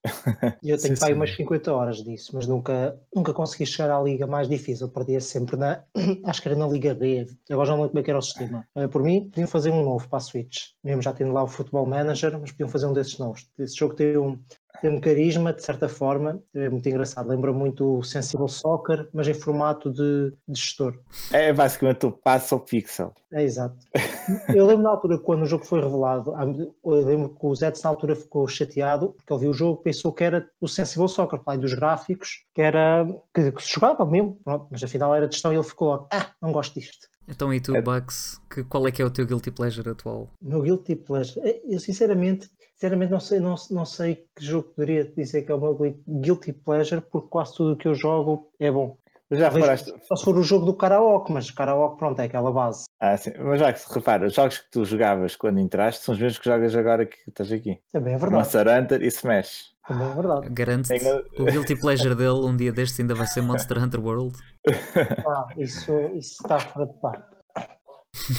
[0.63, 4.27] Eu tenho sim, pai umas 50 horas disso, mas nunca, nunca consegui chegar à liga
[4.27, 4.87] mais difícil.
[4.87, 5.83] Eu perdia sempre na,
[6.25, 7.27] acho que era na Liga B.
[7.51, 8.67] Agora já não lembro como é que era o sistema.
[8.75, 10.71] Uh, por mim, podiam fazer um novo para a Switch.
[10.83, 13.49] Mesmo já tendo lá o Football Manager, mas podiam fazer um desses novos.
[13.59, 14.39] Esse jogo tem um,
[14.81, 17.29] tem um carisma, de certa forma, é muito engraçado.
[17.29, 20.99] Lembra muito o Sensible Soccer, mas em formato de, de gestor.
[21.33, 23.13] É basicamente o passo ao pixel.
[23.33, 23.77] É exato.
[24.55, 26.33] Eu lembro na altura, quando o jogo foi revelado,
[26.85, 30.13] eu lembro que o Zets na altura ficou chateado, porque ele viu o jogo pensou
[30.13, 34.39] que era o Sensible Soccer, pai dos gráficos, que era que, que se jogava mesmo,
[34.45, 37.09] pronto, mas afinal era de gestão e ele ficou logo, ah, não gosto disto.
[37.29, 37.83] Então e tu, é...
[37.83, 40.31] Bugs, que, qual é que é o teu Guilty Pleasure atual?
[40.41, 41.61] O meu Guilty Pleasure?
[41.65, 45.61] Eu sinceramente Sinceramente, não sei, não, não sei que jogo poderia dizer que é o
[45.61, 48.97] meu guilty pleasure, porque quase tudo o que eu jogo é bom.
[49.33, 49.93] Já reparaste...
[50.07, 52.85] Só se for o jogo do karaoke, mas karaoke, pronto, é aquela base.
[53.01, 53.33] Ah, sim.
[53.37, 56.39] Mas já que se repara, os jogos que tu jogavas quando entraste são os mesmos
[56.39, 57.81] que jogas agora que estás aqui.
[57.93, 58.43] Também é verdade.
[58.45, 59.75] Monster Hunter e Smash.
[59.87, 60.49] Também é verdade.
[60.51, 61.25] Garante-te, Tenho...
[61.37, 64.39] o guilty pleasure dele um dia destes ainda vai ser Monster Hunter World.
[65.27, 67.38] Ah, isso, isso está fora de parte.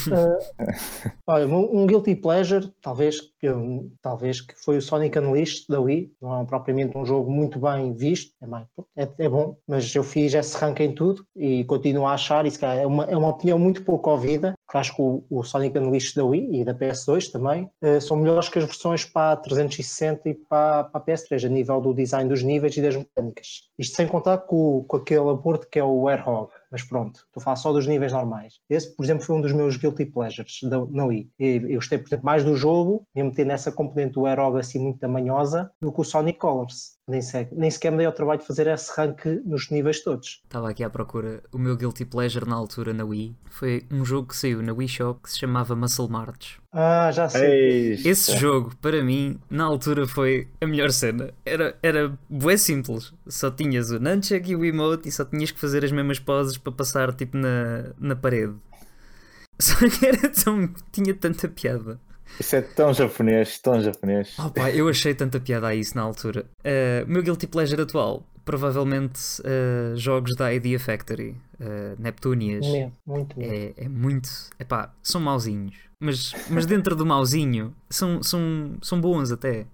[0.07, 6.11] Uh, olha, um, guilty pleasure, talvez, eu, talvez que foi o Sonic Unleashed da Wii.
[6.21, 8.65] Não é propriamente um jogo muito bem visto, é, bem,
[8.95, 12.63] é, é bom, mas eu fiz esse rank em tudo e continuo a achar, isso
[12.65, 16.15] é uma, é uma opinião muito pouco ouvida, que acho que o, o Sonic Unleashed
[16.15, 20.33] da Wii e da PS2 também uh, são melhores que as versões para 360 e
[20.33, 23.69] para, para a PS3, a nível do design dos níveis e das mecânicas.
[23.77, 27.43] Isto sem contar com, com aquele aborto que é o Airhog mas pronto, estou a
[27.43, 28.59] falar só dos níveis normais.
[28.69, 31.29] Esse, por exemplo, foi um dos meus guilty pleasures da, na Wii.
[31.39, 34.99] Eu gostei, por exemplo, mais do jogo, mesmo ter nessa componente do Aerog assim muito
[34.99, 36.97] tamanhosa, do que o Sonic Colors.
[37.07, 40.41] Nem, sequer, nem sequer me dei ao trabalho de fazer esse rank nos níveis todos.
[40.43, 41.41] Estava aqui à procura.
[41.51, 44.87] O meu guilty pleasure na altura na Wii foi um jogo que saiu na Wii
[44.87, 46.59] Shop que se chamava Muscle March.
[46.71, 47.93] Ah, já sei.
[48.05, 51.33] Esse jogo, para mim, na altura foi a melhor cena.
[51.45, 53.13] Era, era bué simples.
[53.27, 56.57] Só tinhas o nunchuck e o emote e só tinhas que fazer as mesmas poses
[56.57, 58.55] para passar tipo na, na parede.
[59.59, 60.73] Só que era tão.
[60.91, 61.99] tinha tanta piada.
[62.39, 64.35] Isso é tão japonês, tão japonês.
[64.39, 66.45] Oh, pá, eu achei tanta piada a isso na altura.
[66.59, 72.65] Uh, meu guilty pleasure atual provavelmente uh, jogos da Idea Factory, uh, Neptunias.
[72.65, 74.27] Mesmo, muito é, é muito.
[74.59, 75.75] Epá, são mauzinhos.
[75.99, 79.67] Mas, mas dentro do mauzinho são, são, são bons até.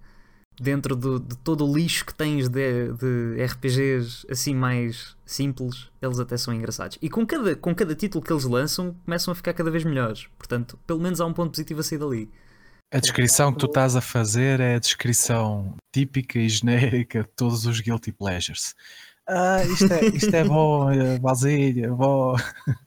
[0.60, 6.18] Dentro do, de todo o lixo que tens de, de RPGs assim mais simples, eles
[6.20, 6.98] até são engraçados.
[7.00, 10.28] E com cada, com cada título que eles lançam, começam a ficar cada vez melhores.
[10.36, 12.30] Portanto, pelo menos há um ponto positivo a sair dali.
[12.92, 17.66] A descrição que tu estás a fazer é a descrição típica e genérica de todos
[17.66, 18.76] os Guilty Pleasures.
[19.28, 22.36] Ah, isto é, isto é bom, é vasilha, bom.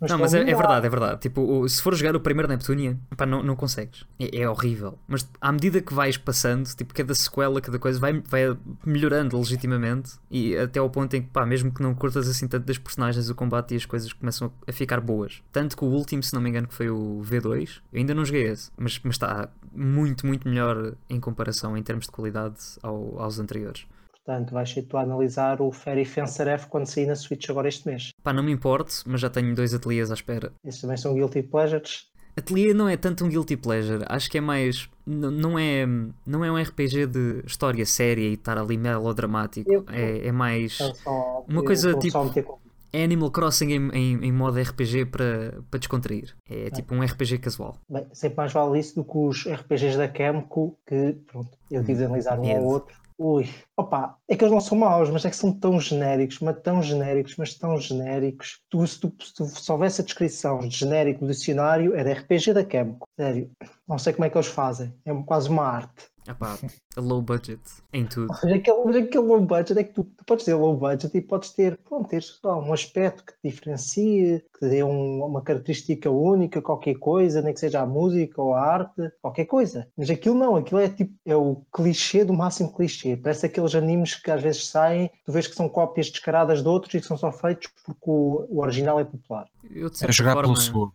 [0.07, 1.19] Não, mas é, é, verdade, é verdade.
[1.19, 4.05] Tipo, se for jogar o primeiro Neptunia, pá, não, não consegues.
[4.17, 4.97] É, é, horrível.
[5.05, 10.13] Mas à medida que vais passando, tipo, cada sequela, cada coisa vai, vai melhorando legitimamente
[10.31, 13.29] e até ao ponto em que, pá, mesmo que não curtas assim tanto das personagens,
[13.29, 15.41] o combate e as coisas começam a ficar boas.
[15.51, 18.23] Tanto que o último, se não me engano, que foi o V2, eu ainda não
[18.23, 23.19] joguei esse, mas, mas está muito, muito melhor em comparação em termos de qualidade ao,
[23.19, 23.85] aos anteriores.
[24.29, 27.67] Portanto, vais ser tu a analisar o Fairy Fencer F quando sair na Switch agora
[27.67, 28.11] este mês.
[28.21, 30.53] Pá, não me importe, mas já tenho dois ateliês à espera.
[30.63, 32.11] Esses também são Guilty Pleasures.
[32.37, 34.87] Ateliê não é tanto um guilty pleasure, acho que é mais.
[35.03, 35.83] Não é,
[36.27, 39.69] não é um RPG de história séria e estar ali melodramático.
[39.69, 40.73] Eu, é, é mais.
[40.73, 42.59] Só, uma coisa tipo.
[42.93, 46.35] É Animal Crossing em, em, em, modo RPG para, para descontrair.
[46.49, 47.77] É, é tipo um RPG casual.
[47.89, 51.99] Bem, sempre mais vale isso do que os RPGs da Camco, que pronto, eu tive
[51.99, 55.29] de analisar um ao outro Ui, opa, é que eles não são maus, mas é
[55.29, 58.61] que são tão genéricos, mas tão genéricos, mas tão genéricos.
[58.69, 62.53] Tu, se, tu, se, tu, se houvesse a descrição de genérico no dicionário, era RPG
[62.53, 63.09] da Chemical.
[63.19, 63.51] Sério,
[63.85, 64.93] não sei como é que eles fazem.
[65.03, 66.09] É quase uma arte.
[66.27, 66.57] Epá,
[66.97, 68.27] low budget em tudo.
[68.27, 71.21] Mas aquele, mas aquele low budget é que tu, tu, podes ter low budget e
[71.21, 75.41] podes ter, pronto, ter só um aspecto que te diferencie, que te dê um, uma
[75.41, 79.87] característica única, qualquer coisa, nem que seja a música ou a arte, qualquer coisa.
[79.97, 83.17] Mas aquilo não, aquilo é tipo, é o clichê do máximo clichê.
[83.17, 86.93] Parece aqueles animes que às vezes saem, tu vês que são cópias descaradas de outros
[86.93, 89.47] e que são só feitos porque o, o original é popular.
[89.69, 90.49] Eu, é jogar forma...
[90.49, 90.93] pelo seguro.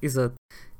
[0.00, 0.34] Exato.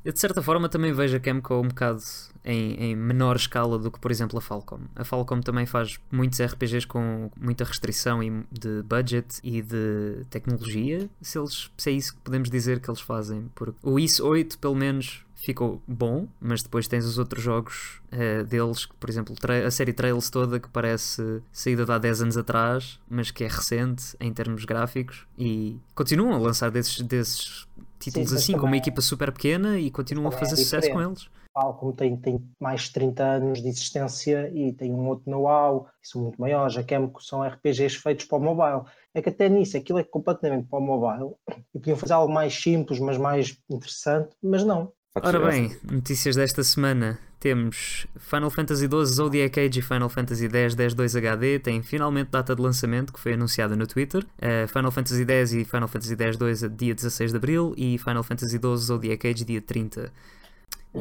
[0.05, 2.03] Eu de certa forma também vejo a Camco um bocado
[2.45, 4.81] em, em, menor escala do que, por exemplo, a Falcom.
[4.97, 11.39] A Falcom também faz muitos RPGs com muita restrição de budget e de tecnologia, se,
[11.39, 13.49] eles, se é isso que podemos dizer que eles fazem.
[13.55, 18.45] Porque o IS 8, pelo menos, ficou bom, mas depois tens os outros jogos uh,
[18.45, 19.35] deles, por exemplo,
[19.67, 23.49] a série Trails toda que parece saída de há 10 anos atrás, mas que é
[23.49, 27.67] recente em termos gráficos e continuam a lançar desses, desses
[28.05, 31.01] títulos Sim, assim, com uma equipa super pequena e continuam a fazer é sucesso com
[31.01, 31.29] eles.
[31.55, 36.23] Falcom tem, tem mais de 30 anos de existência e tem um outro know-how, são
[36.23, 36.77] muito maiores.
[36.77, 38.91] A Chemico são RPGs feitos para o mobile.
[39.15, 41.35] É que até nisso, aquilo é completamente para o mobile
[41.75, 44.93] e podiam fazer algo mais simples, mas mais interessante, mas não.
[45.15, 47.19] Ora bem, notícias desta semana.
[47.43, 52.55] Temos Final Fantasy XII Zodiac Age e Final Fantasy X 10.2 HD têm finalmente data
[52.55, 54.25] de lançamento que foi anunciada no Twitter.
[54.39, 58.59] Uh, Final Fantasy X e Final Fantasy X-2 dia 16 de Abril e Final Fantasy
[58.59, 60.13] XII Zodiac Age dia 30.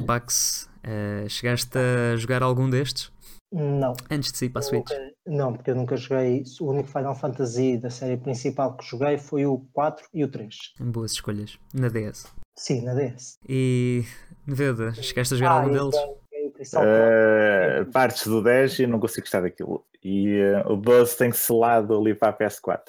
[0.03, 3.11] Bax, uh, chegaste a jogar algum destes?
[3.53, 3.93] Não.
[4.09, 4.89] Antes de ir para a Switch?
[4.89, 6.43] Nunca, não, porque eu nunca joguei.
[6.59, 10.55] O único Final Fantasy da série principal que joguei foi o 4 e o 3.
[10.79, 11.59] Boas escolhas.
[11.71, 12.25] Na DS.
[12.55, 13.37] Sim, na DS.
[13.47, 14.05] E.
[14.47, 16.20] Neveda, chegaste a jogar ah, algum deles?
[16.61, 19.83] Uh, partes do 10 e não consigo gostar daquilo.
[20.03, 22.81] E uh, o 12 tem selado ali para a PS4.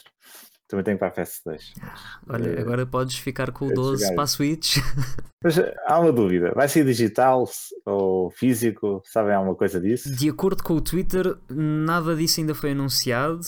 [0.69, 1.61] Também tenho para a PS2.
[2.29, 4.79] Olha, uh, agora podes ficar com o 12 para a Switch.
[5.45, 7.47] Mas há uma dúvida: vai ser digital
[7.85, 9.03] ou físico?
[9.05, 10.15] Sabem alguma coisa disso?
[10.15, 13.41] De acordo com o Twitter, nada disso ainda foi anunciado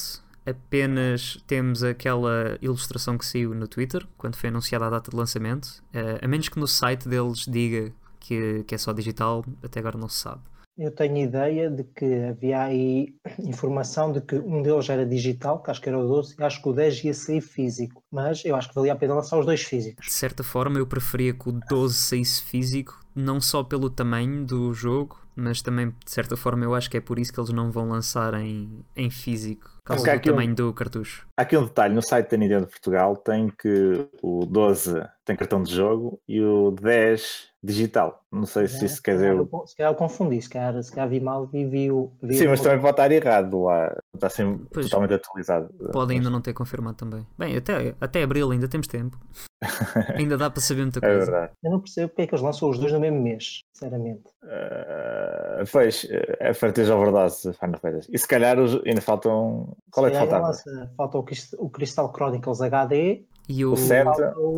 [0.46, 5.82] apenas temos aquela ilustração que saiu no Twitter quando foi anunciada a data de lançamento.
[5.94, 7.92] Uh, a menos que no site deles diga
[8.24, 10.42] que, que é só digital, até agora não se sabe.
[10.76, 15.70] Eu tenho ideia de que havia aí informação de que um deles era digital, que
[15.70, 18.02] acho que era o 12, e acho que o 10 ia sair físico.
[18.10, 20.04] Mas eu acho que valia a pena lançar os dois físicos.
[20.04, 24.72] De certa forma, eu preferia que o 12 saísse físico, não só pelo tamanho do
[24.74, 27.70] jogo, mas também, de certa forma, eu acho que é por isso que eles não
[27.70, 31.26] vão lançar em, em físico, causa do tamanho um, do cartucho.
[31.36, 35.36] Há aqui um detalhe: no site da Nintendo de Portugal tem que o 12 tem
[35.36, 38.22] cartão de jogo e o 10 digital.
[38.30, 39.34] Não sei é, se isso quer dizer.
[39.66, 42.12] Se calhar eu confundi, se calhar, se calhar vi mal e vi o.
[42.22, 42.50] Vi Sim, o...
[42.50, 43.96] mas também pode estar errado lá.
[44.14, 45.72] Está sempre pois, totalmente atualizado.
[45.92, 47.26] Pode ainda não ter confirmado também.
[47.38, 49.18] Bem, até, até abril ainda temos tempo.
[50.14, 51.16] ainda dá para saber muita é coisa.
[51.16, 51.52] É verdade.
[51.62, 54.24] Eu não percebo porque é que eles lançam os dois no mesmo mês, sinceramente.
[54.42, 56.06] Uh, pois,
[56.40, 58.10] é Fartez Overdose Final Fantasy.
[58.12, 59.73] E se calhar os, ainda faltam.
[59.90, 60.52] Qual é que faltava?
[60.96, 61.18] Falta
[61.58, 64.08] o Crystal Chronicles HD E o, O 7.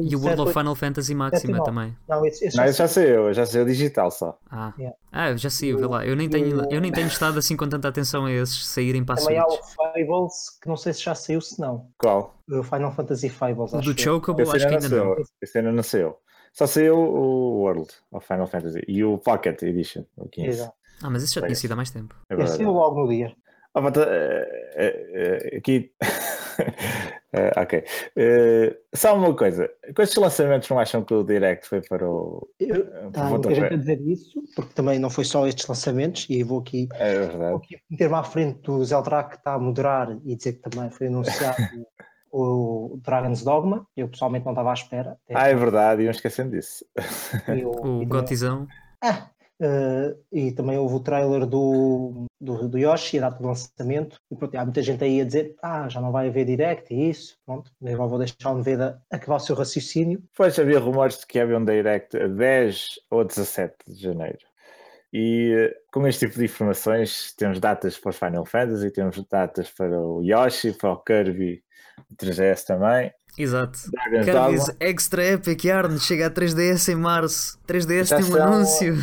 [0.09, 1.97] e o World of Final Fantasy Máxima também.
[2.09, 4.39] Não, esse, esse Não, já esse já saiu, já saiu digital só.
[4.51, 4.97] Ah, Yeah.
[5.13, 6.07] ah já saiu, vê lá.
[6.07, 9.17] Eu nem, tenho, eu nem tenho estado assim com tanta atenção a esses saírem para
[9.17, 11.89] a Também há o Fables, que não sei se já saiu, se não.
[11.99, 12.35] Qual?
[12.49, 14.03] O Final Fantasy Fables, O acho do eu.
[14.05, 15.17] Chocobo acho que ainda não.
[15.43, 16.15] Esse ainda não saiu.
[16.53, 20.49] Só saiu o World of Final Fantasy e o Pocket Edition, o 15.
[20.49, 20.73] Exato.
[21.03, 22.15] Ah, mas esse já tinha sido há mais tempo.
[22.31, 23.35] É saiu logo no dia.
[23.77, 25.93] Ah, mas, eh, eh, eh, aqui.
[27.33, 27.85] Eh, ok.
[28.17, 29.69] Eh, só uma coisa.
[29.95, 32.49] Com estes lançamentos, não acham que o Direct foi para o.
[32.59, 33.77] Eu, tá, para o muita gente a pontapé?
[33.77, 37.57] dizer isso, porque também não foi só estes lançamentos, e vou aqui, É vou verdade.
[37.57, 41.09] aqui meter-me à frente do Zeldrack que está a moderar e dizer que também foi
[41.09, 41.57] anunciado
[42.33, 43.87] o Dragon's Dogma.
[43.95, 45.19] Eu pessoalmente não estava à espera.
[45.27, 46.87] Até Ah, é verdade, iam esquecendo disso.
[47.67, 48.67] o- Gotizão.
[49.05, 49.29] Ah,
[49.61, 54.17] eh, e também houve o trailer do, do, do Yoshi, a data de lançamento.
[54.31, 57.11] E pronto, há muita gente aí a dizer: ah, já não vai haver direct e
[57.11, 57.37] isso.
[57.47, 60.21] Pronto, eu vou deixar o Neveda acabar o seu raciocínio.
[60.31, 64.39] Depois havia rumores de que havia um Direct a 10 ou 17 de janeiro.
[65.13, 69.71] E eh, com este tipo de informações, temos datas para os Final Fantasy, temos datas
[69.71, 71.63] para o Yoshi, para o Kirby,
[72.11, 73.11] o 3DS também.
[73.39, 73.79] Exato.
[74.25, 74.75] Kirby's.
[74.81, 77.59] Extra Epic Yarn chega a 3DS em março.
[77.67, 78.97] 3DS Já tem um são- anúncio.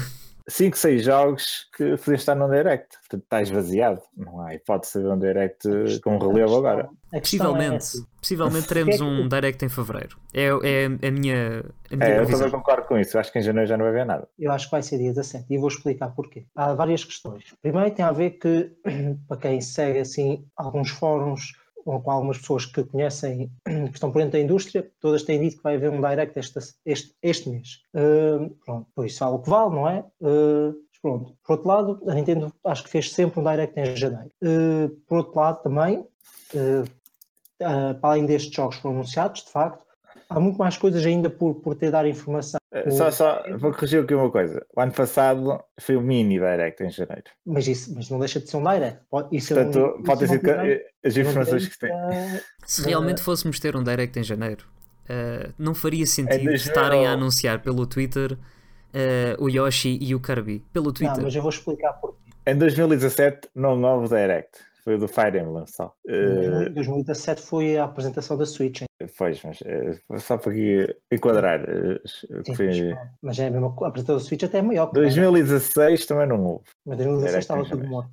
[0.47, 2.97] 5, 6 jogos que podiam estar num Direct.
[2.99, 4.01] Portanto, está esvaziado.
[4.15, 6.84] Não há hipótese de haver um Direct com relevo agora.
[6.84, 7.86] Questão é Possivelmente.
[8.19, 10.17] Possivelmente teremos um direct em fevereiro.
[10.34, 13.15] É, é a minha, a minha É, eu também concordo com isso.
[13.15, 14.27] Eu acho que em janeiro já não vai haver nada.
[14.39, 16.45] Eu acho que vai ser dia 17 e vou explicar porquê.
[16.56, 17.53] Há várias questões.
[17.62, 18.71] Primeiro tem a ver que,
[19.27, 21.53] para quem segue assim alguns fóruns
[21.86, 25.58] ou com algumas pessoas que conhecem, que estão por dentro da indústria, todas têm dito
[25.58, 27.82] que vai haver um direct este, este, este mês.
[27.93, 30.06] Uh, pronto, por isso vale o que vale, não é?
[30.22, 31.36] Uh, pronto.
[31.43, 34.32] Por outro lado, a Nintendo acho que fez sempre um direct em janeiro.
[34.41, 36.86] Uh, por outro lado, também, uh,
[37.60, 39.86] para além destes jogos foram anunciados, de facto,
[40.29, 42.59] há muito mais coisas ainda por, por ter dar informação.
[42.71, 44.65] Eh, Só, só vou corrigir aqui uma coisa.
[44.75, 47.23] O ano passado foi o mini Direct em janeiro.
[47.45, 48.99] Mas isso mas não deixa de ser um direct.
[49.09, 51.79] Pode, isso é Portanto, um, pode ter isso sido não eh, as não informações que
[51.79, 51.99] tem, tem.
[52.17, 54.65] eh, Se realmente fôssemos ter um direct em janeiro,
[55.07, 56.55] eh, não faria É sentido 2000.
[56.55, 58.38] estarem a anunciar pelo Twitter
[58.93, 60.63] eh, o Yoshi e o Kirby.
[60.73, 61.21] Pelo Não, Twitter.
[61.23, 62.17] mas eu vou explicar porquê.
[62.45, 64.49] Em 2017 não houve Direct.
[64.84, 65.93] Foi o do Fire Emblem só.
[66.08, 68.82] Eh, Em 2017 foi a apresentação da Switch.
[68.82, 68.88] hein?
[69.17, 70.52] Pois, mas eh, só para
[71.12, 71.62] enquadrar.
[71.62, 72.02] eh,
[72.46, 74.88] Sim, foi- mas, é a mesma co- a apresentação da Switch até é maior.
[74.91, 76.65] que a- 2016 também não houve.
[76.86, 78.12] Mas 2016 Direct em estava tudo morto.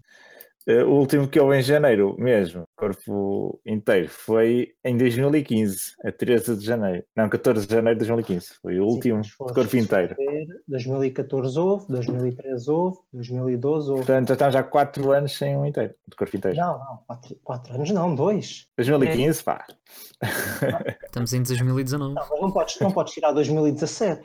[0.66, 6.56] Eh, o último que houve em janeiro mesmo, corpo inteiro, foi em 2015, a 13
[6.56, 7.04] de janeiro.
[7.16, 8.54] Não, 14 de janeiro de 2015.
[8.60, 10.14] Foi o último foste corpo inteiro.
[10.16, 14.04] ver, 2014 houve, 2013 houve, 2012 houve.
[14.04, 16.56] Portanto, já estamos há 4 anos sem um inteiro, de corpo inteiro.
[16.56, 18.66] Não, não, 4 anos não, 2.
[18.76, 19.66] 2015, pá.
[21.04, 22.14] Estamos em 2019.
[22.14, 24.22] Não, mas não podes, não podes tirar 2017.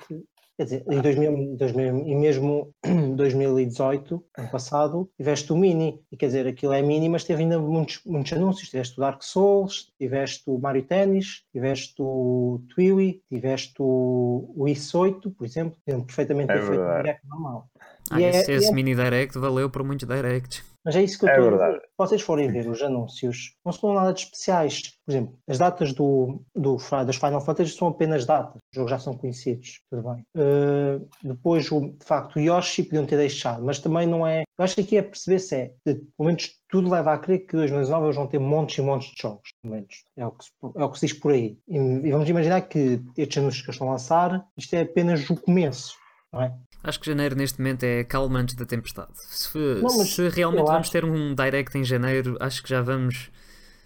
[0.57, 2.71] Quer dizer, em 2000, 2000 e mesmo
[3.17, 5.99] 2018, ano passado, tiveste o Mini.
[6.11, 8.69] E quer dizer, aquilo é Mini, mas teve ainda muitos, muitos anúncios.
[8.69, 14.93] Tiveste o Dark Souls, tiveste o Mario Tennis, tiveste o Twiwi, tiveste o, o Is
[14.95, 15.77] 8, por exemplo.
[15.85, 17.03] Perfeitamente É ter feito verdade.
[17.03, 17.69] direct normal.
[18.09, 20.63] Ah, E é- esse, e esse é- mini direct valeu por muitos directs.
[20.85, 21.81] Mas é isso que eu É estou a dizer.
[21.97, 24.81] Vocês forem ver os anúncios, não são nada de especiais.
[25.05, 28.61] Por exemplo, as datas do, do, das Final Fantasy são apenas datas.
[28.71, 29.81] Os jogos já são conhecidos.
[29.89, 30.23] Tudo bem.
[30.37, 34.43] Uh, depois, o, de facto, o Yoshi podiam ter deixado, mas também não é.
[34.57, 35.73] Eu acho que aqui é perceber se é.
[35.85, 39.09] de- Pelo menos tudo leva a crer que 2019 eles vão ter montes e montes
[39.09, 39.49] de jogos.
[39.61, 40.03] Pelo menos.
[40.15, 41.57] É o que se, é o que se diz por aí.
[41.67, 45.27] E, e vamos imaginar que estes anúncios que eles estão a lançar, isto é apenas
[45.29, 45.95] o começo.
[46.33, 46.53] Não é?
[46.87, 49.09] Acho que janeiro neste momento é calma antes da tempestade.
[49.15, 53.29] Se, Não, se realmente vamos acho- ter um direct em janeiro, acho que já vamos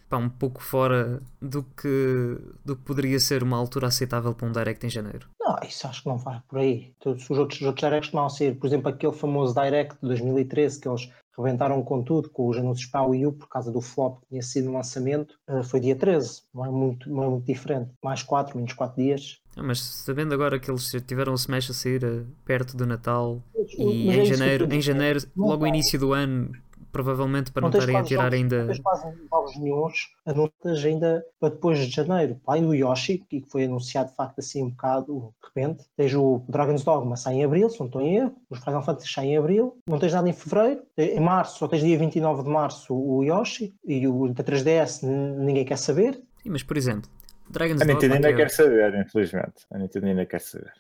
[0.10, 4.52] pá, um pouco fora do que, do que poderia ser uma altura aceitável para um
[4.52, 5.28] direct em janeiro.
[5.40, 6.94] Não, isso acho que não vai por aí.
[7.00, 10.08] Todos os outros, os outros directs não vão ser, por exemplo, aquele famoso direct de
[10.08, 13.72] 2013 que eles rebentaram com tudo, com os anúncios para a Wii U por causa
[13.72, 16.42] do flop que tinha sido no lançamento, eh, foi dia 13.
[16.54, 17.92] Não é muito, não é muito diferente.
[18.04, 19.40] Mais 4, menos 4 dias.
[19.56, 23.42] Ah, mas sabendo agora que eles tiveram o Smash a sair eh, perto do Natal
[23.58, 26.52] Mas e é em eu janeiro, em janeiro, logo o início do ano,
[26.92, 28.58] provavelmente para não, tens estarem a tirar jogos- ainda.
[28.60, 32.40] Não tens quase jogos nenhuns anúncios ainda para depois de janeiro.
[32.46, 35.86] Além do Yoshi, que foi anunciado de facto assim um bocado de repente.
[35.96, 38.36] Tens o Dragon's Dogma sai em abril, se não estou em erro.
[38.50, 39.78] Os Final Fantasy saem em abril.
[39.88, 40.82] Não tens nada em fevereiro.
[40.98, 43.74] Em março, só tens dia 29 de março o Yoshi.
[43.86, 46.16] E o da 3DS n- ninguém quer saber.
[46.44, 47.10] Sim, mas por exemplo,
[47.50, 49.66] Dragon's A Nintendo ainda que é- quer saber, infelizmente.
[49.72, 50.72] A Nintendo ainda quer saber.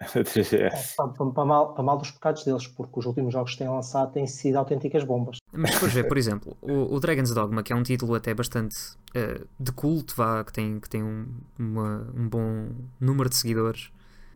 [0.02, 0.94] 3DS.
[0.96, 3.68] Para, para- para mal, para mal dos pecados deles, porque os últimos jogos que têm
[3.68, 5.38] lançado têm sido autênticas bombas.
[5.52, 8.74] Mas ver, por exemplo, o, o Dragon's Dogma, que é um título até bastante
[9.14, 11.26] eh, de culto, vá, que tem, que tem um,
[11.58, 12.68] uma- um bom
[13.00, 13.90] número de seguidores,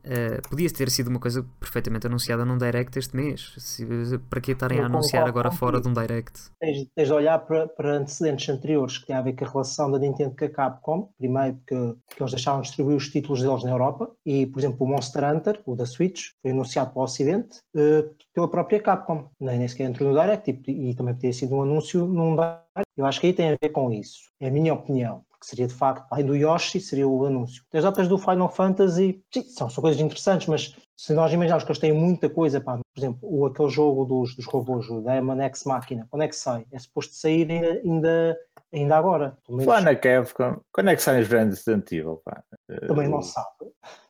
[0.04, 3.54] eh, podia ter sido uma coisa perfeitamente anunciada num Direct este mês.
[3.58, 3.86] Se-
[4.30, 6.32] para que estarem Eu a anunciar agora fora de um Direct?
[6.60, 9.90] Tens, tens de olhar para, para antecedentes anteriores que têm a ver com a relação
[9.90, 11.08] da Nintendo com a Capcom.
[11.18, 11.74] Primeiro, porque,
[12.08, 14.10] porque eles deixaram de distribuir os títulos deles na Europa.
[14.24, 18.04] E, por exemplo, o Monster Hunter, o da Switch, foi anunciado para o Ocidente eh,
[18.34, 19.28] pela própria Capcom.
[19.40, 22.34] Nem, nem sequer entrou no Direct e, e também podia ter sido um anúncio num
[22.36, 22.64] Direct.
[22.96, 24.18] Eu acho que aí tem a ver com isso.
[24.40, 25.24] É a minha opinião.
[25.38, 27.62] Porque seria de facto, além do Yoshi, seria o anúncio.
[27.72, 31.70] As outras do Final Fantasy, sim, são, são coisas interessantes, mas se nós imaginarmos que
[31.70, 35.40] eles têm muita coisa, pá, por exemplo, o, aquele jogo dos, dos robôs, o Demon
[35.42, 36.66] X Machina, quando é que sai?
[36.72, 38.38] É suposto sair ainda, ainda,
[38.72, 39.38] ainda agora.
[39.46, 42.20] Pelo menos Falar na Capcom, quando é que saem os grandes Resident Evil?
[42.24, 42.42] Pá?
[42.88, 43.48] também não sabe.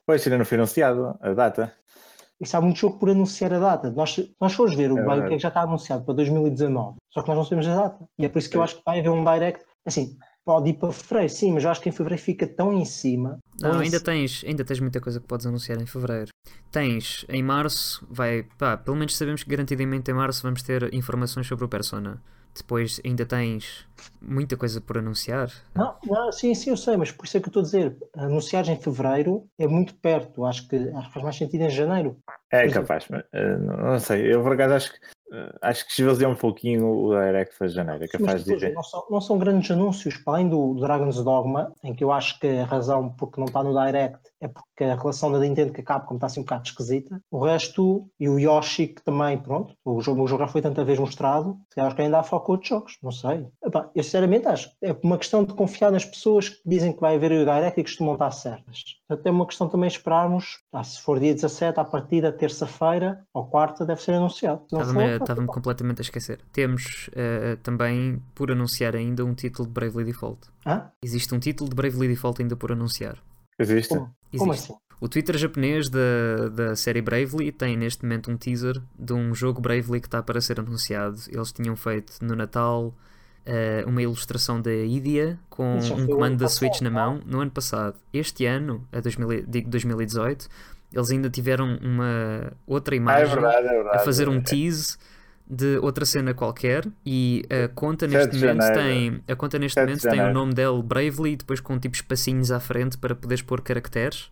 [0.07, 1.75] Pois ainda não foi anunciado a data.
[2.41, 3.91] Isso há muito jogo por anunciar a data.
[3.91, 7.21] Nós, nós formos ver o, É que é que já está anunciado para 2019, só
[7.21, 8.09] que nós não sabemos a data.
[8.17, 9.65] E é por isso que eu acho que vai haver um direct.
[9.85, 10.17] Assim,
[10.49, 13.39] pode ir para fevereiro, sim, mas eu acho que em fevereiro fica tão em cima.
[13.61, 16.31] Não, ainda tens, ainda tens muita coisa que podes anunciar em fevereiro.
[16.73, 21.47] Tens, em março, vai, pá, pelo menos sabemos que garantidamente em março vamos ter informações
[21.47, 22.23] sobre o Persona.
[22.57, 23.87] Depois ainda tens
[24.23, 25.53] muita coisa por anunciar.
[25.75, 27.97] Não, não, sim, sim, eu sei, mas por isso é que eu estou a dizer,
[28.17, 30.47] anunciar em fevereiro é muito perto.
[30.47, 32.17] Acho que, acho que faz mais sentido em janeiro.
[32.51, 34.33] É capaz, mas eh, não, sei.
[34.33, 34.99] Eu por acaso acho que
[35.61, 38.05] acho que esvaziou um pouquinho o Direct para janeiro.
[38.05, 38.75] É mas capaz de ir.
[38.75, 42.39] não, são, não são grandes anúncios, para além do Dragon's Dogma, em que eu acho
[42.41, 45.81] que a razão porque não está no Direct é porque a relação da Nintendo com
[45.81, 47.21] a Capcom está assim um bocado esquisita.
[47.31, 50.85] O resto, e o Yoshi, que também, pronto, o jogo, o jogo já foi tanta
[50.85, 53.47] vez mostrado, se calhar acho que ainda há foco outros jogos, não sei.
[53.65, 57.01] Epá, eu sinceramente acho que é uma questão de confiar nas pessoas que dizem que
[57.01, 58.83] vai haver o Direct e que costumam estar certas.
[59.09, 63.25] Portanto, é uma questão também de esperarmos, ah, se for dia 17, à partida, terça-feira
[63.33, 64.63] ou quarta, deve ser anunciado.
[64.65, 66.41] Estava-me for, estava-me completamente a esquecer.
[66.53, 70.49] Temos eh, também por anunciar ainda um título de Bravely Default.
[70.67, 70.91] Hã?
[71.03, 73.19] Existe um título de Bravely Default ainda por anunciar.
[73.59, 73.89] Existe?
[73.95, 74.73] Como, como Existe.
[74.73, 74.81] assim?
[75.01, 79.61] O Twitter japonês da, da série Bravely tem neste momento um teaser de um jogo
[79.61, 81.17] Bravely que está para ser anunciado.
[81.29, 82.93] Eles tinham feito no Natal
[83.47, 86.97] eh, uma ilustração da Idia com um comando da Switch na não?
[87.15, 87.95] mão no ano passado.
[88.13, 90.49] Este ano, a 2000, e- digo 2018,
[90.93, 93.97] eles ainda tiveram uma outra Ah, é imagem verdade, é verdade.
[93.99, 94.97] a fazer um tease
[95.51, 99.87] de outra cena qualquer e a conta 7 neste momento tem a conta neste 7
[99.87, 103.43] de momento tem o nome dele Bravely depois com tipo espacinhos à frente para poderes
[103.43, 104.31] pôr caracteres.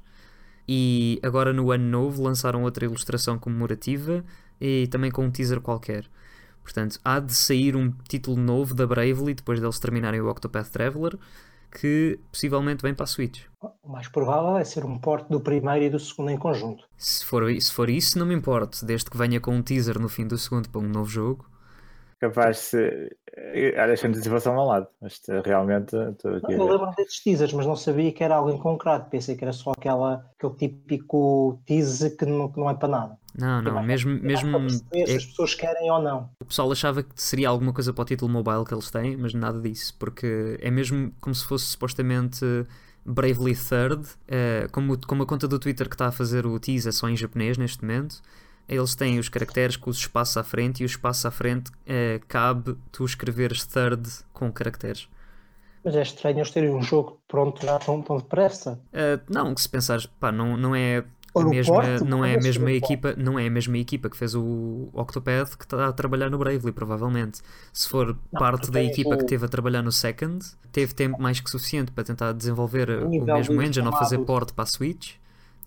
[0.68, 4.24] E agora no ano novo lançaram outra ilustração comemorativa
[4.60, 6.04] e também com um teaser qualquer.
[6.62, 11.16] Portanto há de sair um título novo da Bravely depois deles terminarem o Octopath Traveler
[11.70, 13.42] que possivelmente vem para a Switch
[13.82, 16.84] O mais provável é ser um porte do primeiro e do segundo em conjunto.
[16.96, 20.08] se for, se for isso não me importa desde que venha com um teaser no
[20.08, 21.46] fim do segundo para um novo jogo
[22.18, 23.16] Capaz de ser.
[23.36, 24.86] eh, Olha, esta antecipação ao lado.
[25.00, 28.36] Mas eh, realmente estou aqui a Eu lembro desses teasers, mas não sabia que era
[28.36, 29.10] algo em concreto.
[29.10, 33.18] Pensei que era só aquela, aquele típico teaser que não, que não é para nada.
[33.38, 36.30] Não, não, mesmo, É mesmo perceber se é- as pessoas querem ou não.
[36.40, 39.34] O pessoal achava que seria alguma coisa para o título mobile que eles têm, mas
[39.34, 42.44] nada disso, porque é mesmo como se fosse supostamente
[43.04, 46.92] Bravely Third, eh, como, como a conta do Twitter que está a fazer o teaser
[46.92, 48.20] só em japonês neste momento.
[48.68, 52.20] Eles têm os caracteres com os espaços à frente e o espaço à frente eh,
[52.26, 55.08] cabe tu escreveres third com caracteres.
[55.84, 58.80] Mas é estranho eles terem um jogo pronto já tão, tão depressa.
[58.92, 61.04] Eh, não, que se pensares, pá, não, não é
[61.38, 61.74] a Ou no mesma,
[62.04, 65.64] não é a mesma equipa, não é a mesma equipa que fez o Octopath que
[65.64, 67.40] está a trabalhar no Bravely, provavelmente.
[67.72, 71.20] Se for parte porque da equipa que o- teve a trabalhar no Second, teve tempo
[71.20, 74.64] mais que suficiente para tentar desenvolver o nível mesmo engine ou fazer chamado- port para
[74.64, 75.14] a Switch,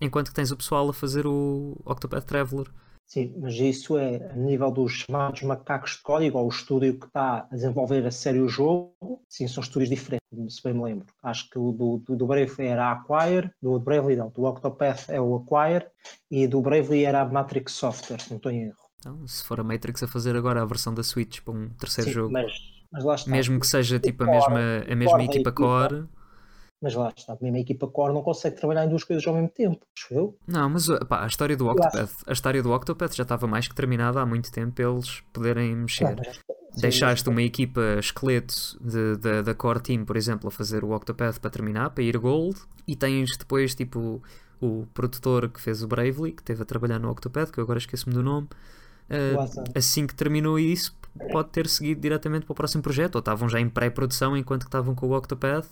[0.00, 2.66] enquanto que tens o pessoal a fazer o Octopath Traveler.
[3.10, 7.06] Sim, mas isso é a nível dos chamados macacos de código, ou o estúdio que
[7.06, 9.20] está a desenvolver a sério o jogo.
[9.28, 11.06] Sim, são estúdios diferentes, se bem me lembro.
[11.20, 15.08] Acho que o do, do, do Bravely era a Acquire, do Bravely não, do Octopath
[15.08, 15.86] é o Acquire
[16.30, 18.76] e do Bravely era a Matrix Software, se não estou em erro.
[19.00, 22.10] Então, se for a Matrix a fazer agora a versão da Switch para um terceiro
[22.10, 22.52] Sim, jogo, mas,
[22.92, 23.28] mas lá está.
[23.28, 25.50] mesmo que seja tipo a mesma, a mesma equipa.
[25.50, 26.04] core.
[26.82, 29.50] Mas lá está, mesmo a equipa core não consegue trabalhar em duas coisas ao mesmo
[29.50, 30.36] tempo, acho eu.
[30.46, 33.74] Não, mas pá, a história do Octopath, a história do Octopath já estava mais que
[33.74, 36.04] terminada há muito tempo para eles poderem mexer.
[36.04, 40.48] Não, mas- sim, Deixaste mas- uma equipa esqueleto de- de- da Core Team, por exemplo,
[40.48, 42.58] a fazer o Octopath para terminar, para ir Gold,
[42.88, 44.22] e tens depois tipo
[44.62, 47.78] o produtor que fez o Bravely, que esteve a trabalhar no Octopath, que eu agora
[47.78, 48.48] esqueço-me do nome.
[49.10, 50.96] uh, assim que terminou isso,
[51.32, 54.68] pode ter seguido diretamente para o próximo projeto, ou estavam já em pré-produção enquanto que
[54.68, 55.66] estavam com o Octopath,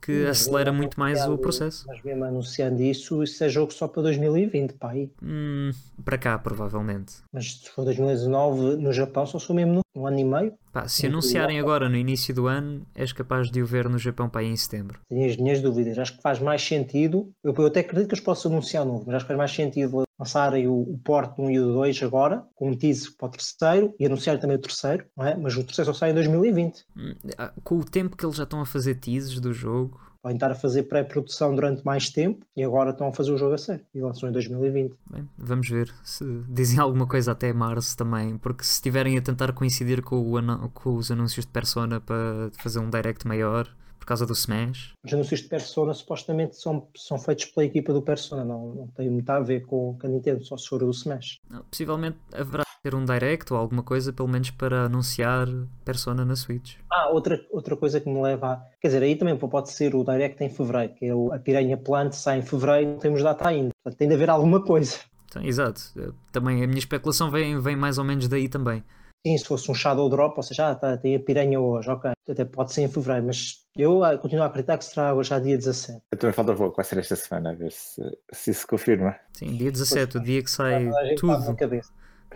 [0.00, 1.84] que Mas acelera muito mais o processo.
[1.86, 5.10] Mas mesmo anunciando isso, isso é jogo só para 2020, pá, aí.
[5.22, 5.70] Hum,
[6.04, 7.14] para cá, provavelmente.
[7.32, 10.52] Mas se for 2019 no Japão, só sou mesmo no, um ano e meio.
[10.72, 14.28] Pá, se anunciarem agora no início do ano, és capaz de o ver no Japão
[14.28, 15.00] para aí em setembro.
[15.08, 15.98] Tenho as minhas dúvidas.
[15.98, 17.30] Acho que faz mais sentido.
[17.42, 20.06] Eu, eu até acredito que eles possam anunciar novo, mas acho que faz mais sentido
[20.18, 23.94] lançarem o, o Porto 1 e o 2 agora, com um teaser para o terceiro,
[23.98, 25.36] e anunciarem também o terceiro, não é?
[25.36, 26.84] Mas o terceiro só sai em 2020.
[26.96, 30.38] Hum, ah, Com o tempo que eles já estão a fazer teases do jogo, Podem
[30.38, 33.58] estar a fazer pré-produção durante mais tempo e agora estão a fazer o jogo a
[33.58, 33.86] sério.
[33.94, 34.92] E lançam em 2020.
[35.08, 39.52] bem, vamos ver se dizem alguma coisa até março também, porque se estiverem a tentar
[39.52, 40.24] coincidir com,
[40.74, 45.14] com os anúncios de Persona para fazer um direct maior por causa do Smash, Os
[45.14, 49.30] anúncios de Persona supostamente são, são feitos pela equipa do Persona, não, não tem muito
[49.30, 51.38] a ver com, com a Nintendo, só se for o do Smash.
[51.48, 55.48] não, possivelmente haverá ter um direct ou alguma coisa, pelo menos para anunciar
[55.84, 56.76] Persona na Switch.
[56.88, 58.56] Ah, outra, outra coisa que me leva a.
[58.80, 61.76] Quer dizer, aí também pode ser o Direct em fevereiro, que é o, a Piranha
[61.76, 63.70] Plant sai em fevereiro, não temos data ainda.
[63.82, 65.00] Portanto, tem de haver alguma coisa.
[65.28, 65.82] Então, exato.
[65.98, 68.84] Eh, Também a minha especulação vem, vem mais ou menos daí também.
[69.26, 72.12] Sim, se fosse um Shadow Drop, ou seja, ah, tá, tem a Piranha hoje, ok.
[72.28, 75.40] Até pode ser em fevereiro, mas eu ah, continuo a acreditar que será hoje já
[75.40, 76.02] dia 17.
[76.12, 78.00] Eu também falta pouco, vai ser esta semana, a ver se,
[78.32, 79.16] se isso confirma.
[79.32, 81.80] Sim, dia 17, o dia que sai Toda a gente faz na tudo.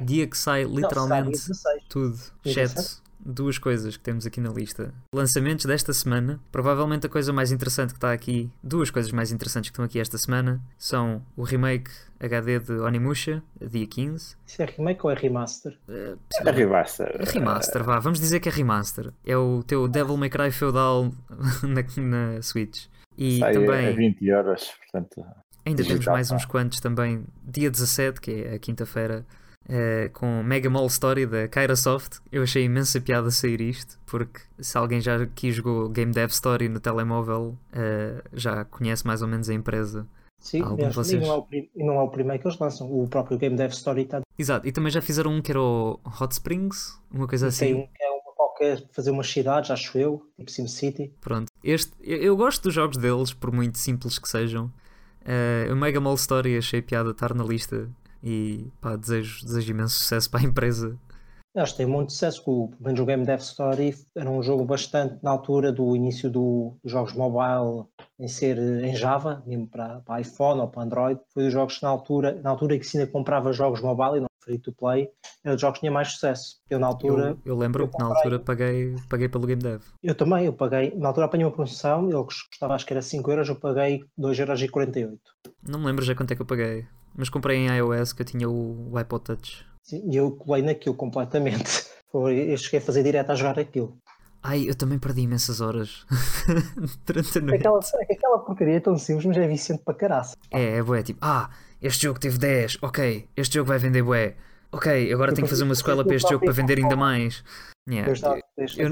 [0.01, 1.83] Dia que sai Não, literalmente dia 16.
[1.89, 2.19] tudo.
[2.45, 4.95] Exceto duas coisas que temos aqui na lista.
[5.15, 6.41] Lançamentos desta semana.
[6.51, 10.01] Provavelmente a coisa mais interessante que está aqui, duas coisas mais interessantes que estão aqui
[10.01, 14.37] esta semana, são o remake HD de Onimusha, dia 15.
[14.47, 15.77] Isso é remake ou é remaster?
[15.89, 16.15] Eh,
[16.47, 17.17] É remaster.
[17.19, 19.13] É remaster, vá, vamos dizer que é remaster.
[19.27, 21.13] É o teu Devil May Cry feudal
[21.63, 22.87] na, na Switch.
[23.19, 25.27] E Sai também a 20 horas, portanto.
[25.67, 27.25] ainda temos mais uns quantos também.
[27.45, 29.27] Dia 17, que é a quinta-feira,
[29.71, 32.19] eh, com Mega Mall Story da Kyra Soft.
[32.33, 36.69] Eu achei imensa piada sair isto, porque se alguém já aqui jogou Game Dev Story
[36.69, 40.07] no telemóvel, eh, já conhece mais ou menos a empresa.
[40.41, 41.23] Sim, aliás, e vocês?
[41.23, 42.91] não, é o, e não é o primeiro que eles lançam.
[42.91, 46.01] O próprio Game Dev Story está Exato, e também já fizeram um que era o
[46.21, 47.67] Hot Springs, uma coisa assim.
[47.67, 51.13] tem um que é uma qualquer fazer umas cidades, acho eu, tipo SimCity.
[51.21, 54.71] Pronto, este, eu, eu gosto dos jogos deles, por muito simples que sejam.
[55.25, 57.89] Eh, o Mega Mall Story achei piada estar na lista
[58.23, 60.99] e pá, desejo, desejo imenso sucesso para a empresa.
[61.57, 62.43] Acho que tem muito sucesso.
[62.47, 66.31] O, pelo menos o Game Dev Story era um jogo bastante na altura do início
[66.31, 67.87] do, dos jogos mobile
[68.21, 71.21] em ser eh, em Java, mesmo para, para iPhone ou para Android.
[71.35, 74.21] Foi dos jogos que na altura, na altura que se ainda comprava jogos mobile e
[74.21, 75.09] não free to play,
[75.45, 76.61] era dos jogos que tinha mais sucesso.
[76.71, 79.83] Eu na altura, Eu, eu lembro eu que na altura paguei, paguei pelo Game Dev.
[80.03, 83.31] eu também, eu paguei, na altura apanhei uma promoção, ele custava acho que era 5
[83.31, 85.19] euros, eu paguei 2,48€.
[85.69, 88.27] Não me lembro já quanto é que eu paguei, mas comprei em iOS que eu
[88.27, 89.65] tinha o, o iPod Touch.
[89.83, 91.89] Sim, E eu colei naquilo completamente.
[92.13, 93.97] Eu cheguei a fazer direto a jogar aquilo.
[94.43, 96.05] Ai, eu também perdi imensas horas
[97.07, 97.61] durante a noite.
[97.61, 97.79] Aquela,
[98.11, 100.35] aquela porcaria é tão simples, mas é viciante para caraça.
[100.51, 101.51] É, é bué, tipo, ah,
[101.81, 104.35] este jogo teve 10, ok, este jogo vai vender bué.
[104.73, 107.43] Ok, agora tenho que fazer uma sequela para este jogo para vender ainda mais.
[107.89, 108.41] Yeah, Eu estava-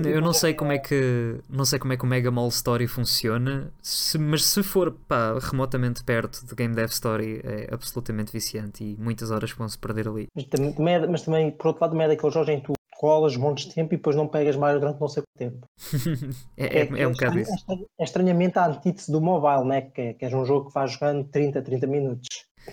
[0.08, 2.86] Eu, não sei como é que não sei como é que o Mega Mall Story
[2.88, 8.82] funciona, se- mas se for pá, remotamente perto do Game Dev Story é absolutamente viciante
[8.82, 10.26] e muitas horas vão se perder ali.
[10.34, 10.74] Mas também,
[11.08, 13.74] mas também, por outro lado, também é daqueles jogos em que tu colas montes de
[13.74, 15.66] tempo e depois não pegas mais durante não sei quanto tempo.
[16.56, 17.64] É, é, é um bocado estranho- isso.
[17.98, 19.82] é é estranhamente a antítese do mobile, né?
[19.82, 22.26] que, é, que é um jogo que vai jogando 30, 30 minutos.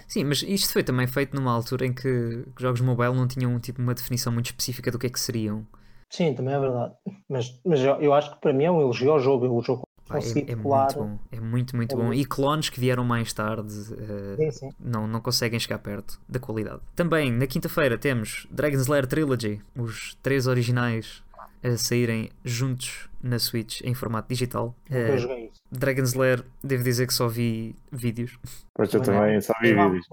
[0.08, 3.58] Sim, mas isto foi também feito numa altura em que os jogos mobile não tinham
[3.60, 5.66] tipo uma definição muito específica do que é que seriam.
[6.12, 6.94] Sim, também é verdade.
[7.30, 9.48] Mas, mas eu, eu acho que para mim é um elogio ao jogo.
[9.48, 10.84] O jogo Pá, consegui é, é colar.
[10.96, 12.04] muito bom, é muito, muito É bom.
[12.06, 14.70] muito- E clones que vieram mais tarde eh, Sim, sim.
[14.80, 16.82] não, não conseguem chegar perto da qualidade.
[16.96, 21.24] Também, na quinta-feira, temos Dragon's Lair Trilogy, os três originais
[21.64, 24.76] a saírem juntos na Switch em formato digital.
[24.88, 25.60] Eu Eh, joguei isso.
[25.72, 28.38] Dragon's Lair, devo dizer que só vi vídeos.
[28.76, 30.06] Pois eu Não, também só vi vídeos.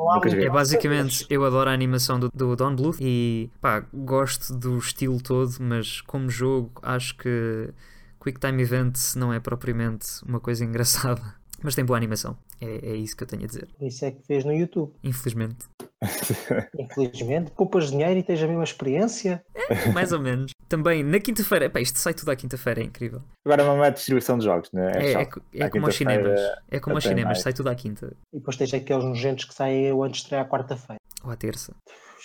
[0.43, 5.21] É basicamente, eu adoro a animação do, do Don Bluth e pá, gosto do estilo
[5.21, 7.69] todo, mas como jogo acho que
[8.23, 11.23] Quick Time Event não é propriamente uma coisa engraçada.
[11.65, 12.37] Mas tem boa animação.
[12.61, 13.69] É, é isso que eu tenho a dizer.
[13.81, 14.93] Isso é que fez no YouTube.
[15.05, 15.67] Infelizmente.
[16.79, 19.45] Infelizmente, poupas dinheiro e tens a mesma experiência.
[19.95, 20.51] Mais ou menos.
[20.69, 21.71] Também na quinta-feira.
[21.71, 23.23] Pá, isto sai tudo à quinta-feira, é incrível.
[23.45, 24.91] Agora é uma má distribuição de jogos, né?
[24.95, 26.41] É, é, co- é À como aos cinemas.
[26.69, 27.43] É como aos até cinemas, mais.
[27.43, 30.49] sai tudo à quinta E depois tens aqueles nojentos que saem antes de estrear à
[30.49, 31.01] quarta-feira.
[31.23, 31.73] ou à terça.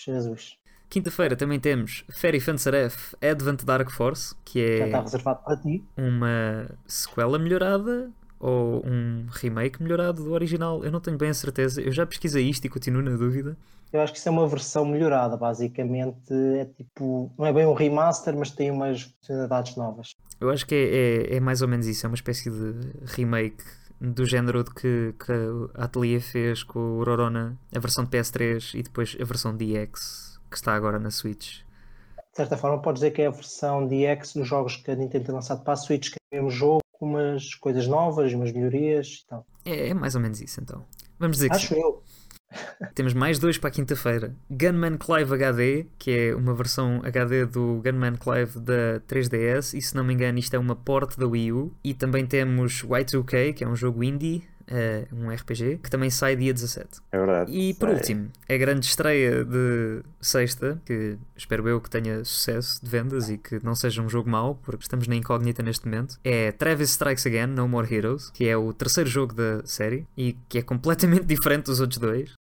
[0.03, 0.57] Jesus.
[0.89, 5.83] Quinta-feira também temos Fairy Fansaref Advent Dark Force, que Já está é reservado para ti.
[5.97, 8.09] uma sequela melhorada
[8.39, 10.83] ou um remake melhorado do original.
[10.85, 11.81] Eu não tenho bem a certeza.
[11.81, 13.57] Eu já pesquisei isto e continuo na dúvida.
[13.91, 16.33] Eu acho que isso é uma versão melhorada, basicamente.
[16.57, 20.15] É tipo, não é bem um remaster, mas tem umas funcionalidades novas.
[20.39, 22.05] Eu acho que é, é, é mais ou menos isso.
[22.05, 22.73] É uma espécie de
[23.05, 23.63] remake
[23.99, 25.31] do género de que, que
[25.73, 30.26] a Atelier fez com o Rorona, a versão de PS3 e depois a versão DX
[30.49, 31.59] que está agora na Switch.
[32.31, 35.25] De certa forma, pode dizer que é a versão DX dos jogos que a Nintendo
[35.25, 38.51] tem lançado para a Switch, que é o mesmo jogo, com umas coisas novas, umas
[38.51, 39.45] melhorias e tal.
[39.65, 40.85] É, é mais ou menos isso então.
[41.19, 42.03] Vamos dizer que Acho eu.
[42.95, 44.35] Temos mais dois para a quinta-feira.
[44.49, 49.95] Gunman Clive HD, que é uma versão HD do Gunman Clive da 3DS, e se
[49.95, 51.73] não me engano, isto é uma port da Wii U.
[51.83, 54.43] E também temos Y2K, que é um jogo indie.
[54.69, 56.99] Uh, um RPG que também sai dia 17.
[57.13, 57.51] É verdade.
[57.51, 57.97] E por Sai.
[57.97, 63.37] último, a grande estreia de sexta, que espero eu que tenha sucesso de vendas e
[63.37, 67.25] que não seja um jogo mau, porque estamos na incógnita neste momento, é Travis Strikes
[67.25, 71.23] Again No More Heroes, que é o terceiro jogo da série e que é completamente
[71.27, 72.33] diferente dos outros dois.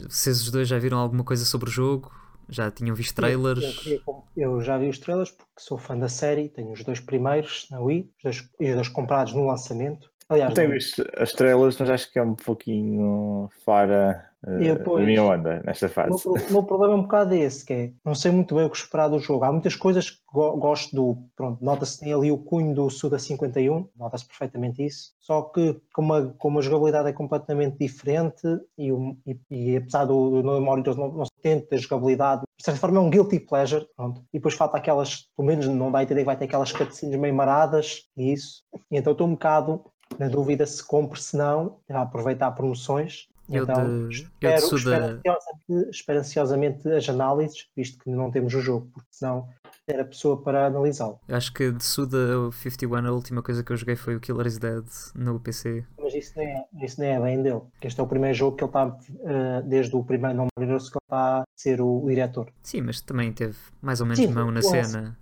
[0.00, 2.10] Vocês os dois já viram alguma coisa sobre o jogo?
[2.48, 3.62] Já tinham visto trailers?
[3.62, 4.00] Eu, queria-
[4.36, 7.80] eu já vi os trailers porque sou fã da série, tenho os dois primeiros na
[7.80, 10.08] Wii, os dois, e os dois comprados no lançamento.
[10.34, 14.70] Aliás, Não tenho não- visto as estrelas, mas acho que é um pouquinho fora eh,
[14.70, 15.06] Eu, da pois.
[15.06, 16.28] minha onda nesta meu, fase.
[16.28, 18.76] o meu problema é um bocado esse, que é não sei muito bem o que
[18.76, 19.42] esperar do jogo.
[19.44, 21.16] Há muitas coisas que go- gosto do.
[21.34, 25.12] Pronto, nota-se tem ali o cunho do Suda 51, nota-se perfeitamente isso.
[25.18, 28.42] Só que como a, como a jogabilidade é completamente diferente
[28.76, 32.64] e, o- e- e apesar do, do Heroes não, não se tente a jogabilidade, de
[32.64, 33.86] certa forma é um guilty pleasure.
[33.96, 34.20] Pronto.
[34.32, 37.18] E depois falta aquelas, pelo menos não dá a entender que vai ter aquelas cutscenes
[37.18, 38.62] meio maradas e isso.
[38.90, 39.82] E então estou um bocado
[40.18, 43.26] na dúvida se compro, se não, aproveitar promoções.
[43.50, 48.08] Eu então, de- eu de espero, Suda- espero ansiosamente, espero ansiosamente as análises, visto que
[48.10, 49.48] não temos o jogo, porque senão
[49.86, 51.20] era a pessoa para analisá-lo.
[51.28, 54.46] Eu Acho que de Suda 51 a última coisa que eu joguei foi o Killer
[54.46, 54.84] is Dead
[55.14, 55.84] no PC.
[56.00, 57.60] Mas isso nem é, isso nem é bem dele.
[57.70, 60.62] porque Este é o primeiro jogo que ele está, eh, desde o primeiro não que
[60.64, 60.96] ele está
[61.40, 62.50] a ser o, o diretor.
[62.62, 65.18] Sim, mas também teve mais ou menos Sim, mão na cena.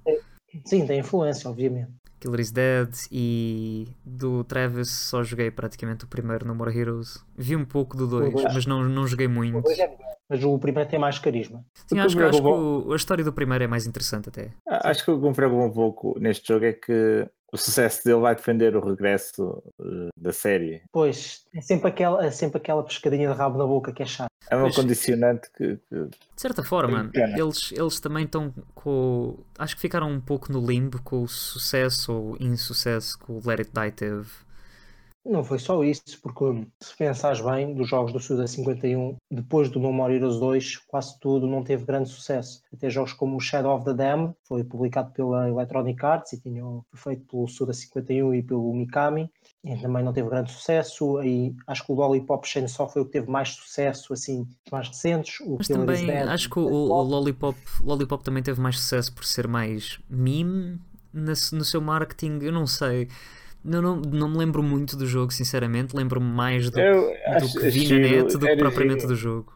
[0.64, 1.90] Sim, tem influência, obviamente.
[2.22, 7.18] Killer is Dead e do Travis só joguei praticamente o primeiro No More Heroes.
[7.36, 8.54] Vi um pouco do 2, dois.
[8.54, 9.66] mas não, não joguei muito.
[9.66, 9.96] O é
[10.30, 11.62] mas o primeiro tem mais carisma.
[11.86, 14.50] Sim, acho, que- acho que o- a história do primeiro é mais interessante até.
[14.66, 18.02] Ah, Acho que o que me preocupa um pouco neste jogo é que o sucesso
[18.04, 20.82] dele vai defender o regresso eh, da série.
[20.90, 24.30] Pois, é sempre aquela, é sempre aquela pescadinha de rabo na boca que é chato.
[24.50, 24.74] É Pois.
[24.74, 29.38] condicionante que, que- De certa forma, eles, eles também estão com.
[29.58, 33.60] Acho que ficaram um pouco no limbo com o sucesso ou insucesso que o Let
[33.60, 34.28] It Die teve.
[35.24, 36.44] Não foi só isso, porque
[36.80, 41.16] se pensares bem, dos jogos do Suda 51, depois do No More Heroes 2, quase
[41.20, 42.60] tudo não teve grande sucesso.
[42.74, 47.14] Até jogos como Shadow of the Dam, foi publicado pela Electronic Arts e tinha, foi
[47.14, 49.30] feito pelo Suda 51 e pelo Mikami,
[49.62, 51.16] e também não teve grande sucesso.
[51.18, 55.38] Aí acho que o Lollipop Chainsaw foi o que teve mais sucesso, assim, mais recentes.
[55.46, 59.14] O Mas Killer também Dead, acho que o, o- Lollipop, Lollipop também teve mais sucesso
[59.14, 60.80] por ser mais meme
[61.12, 62.40] na- no seu marketing.
[62.42, 63.08] Eu não sei.
[63.64, 65.96] Não, não, não me lembro muito do jogo, sinceramente.
[65.96, 69.08] Lembro-me mais do, Eu do acho que vi na net do que propriamente giro.
[69.12, 69.52] do jogo.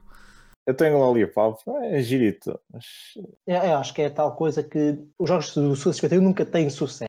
[0.66, 1.60] Eu tenho Lollipop,
[1.92, 2.58] é girito.
[2.72, 2.84] Mas
[3.46, 6.68] É, eu acho que é tal coisa que os jogos do Suda 51 nunca têm
[6.70, 7.06] sucesso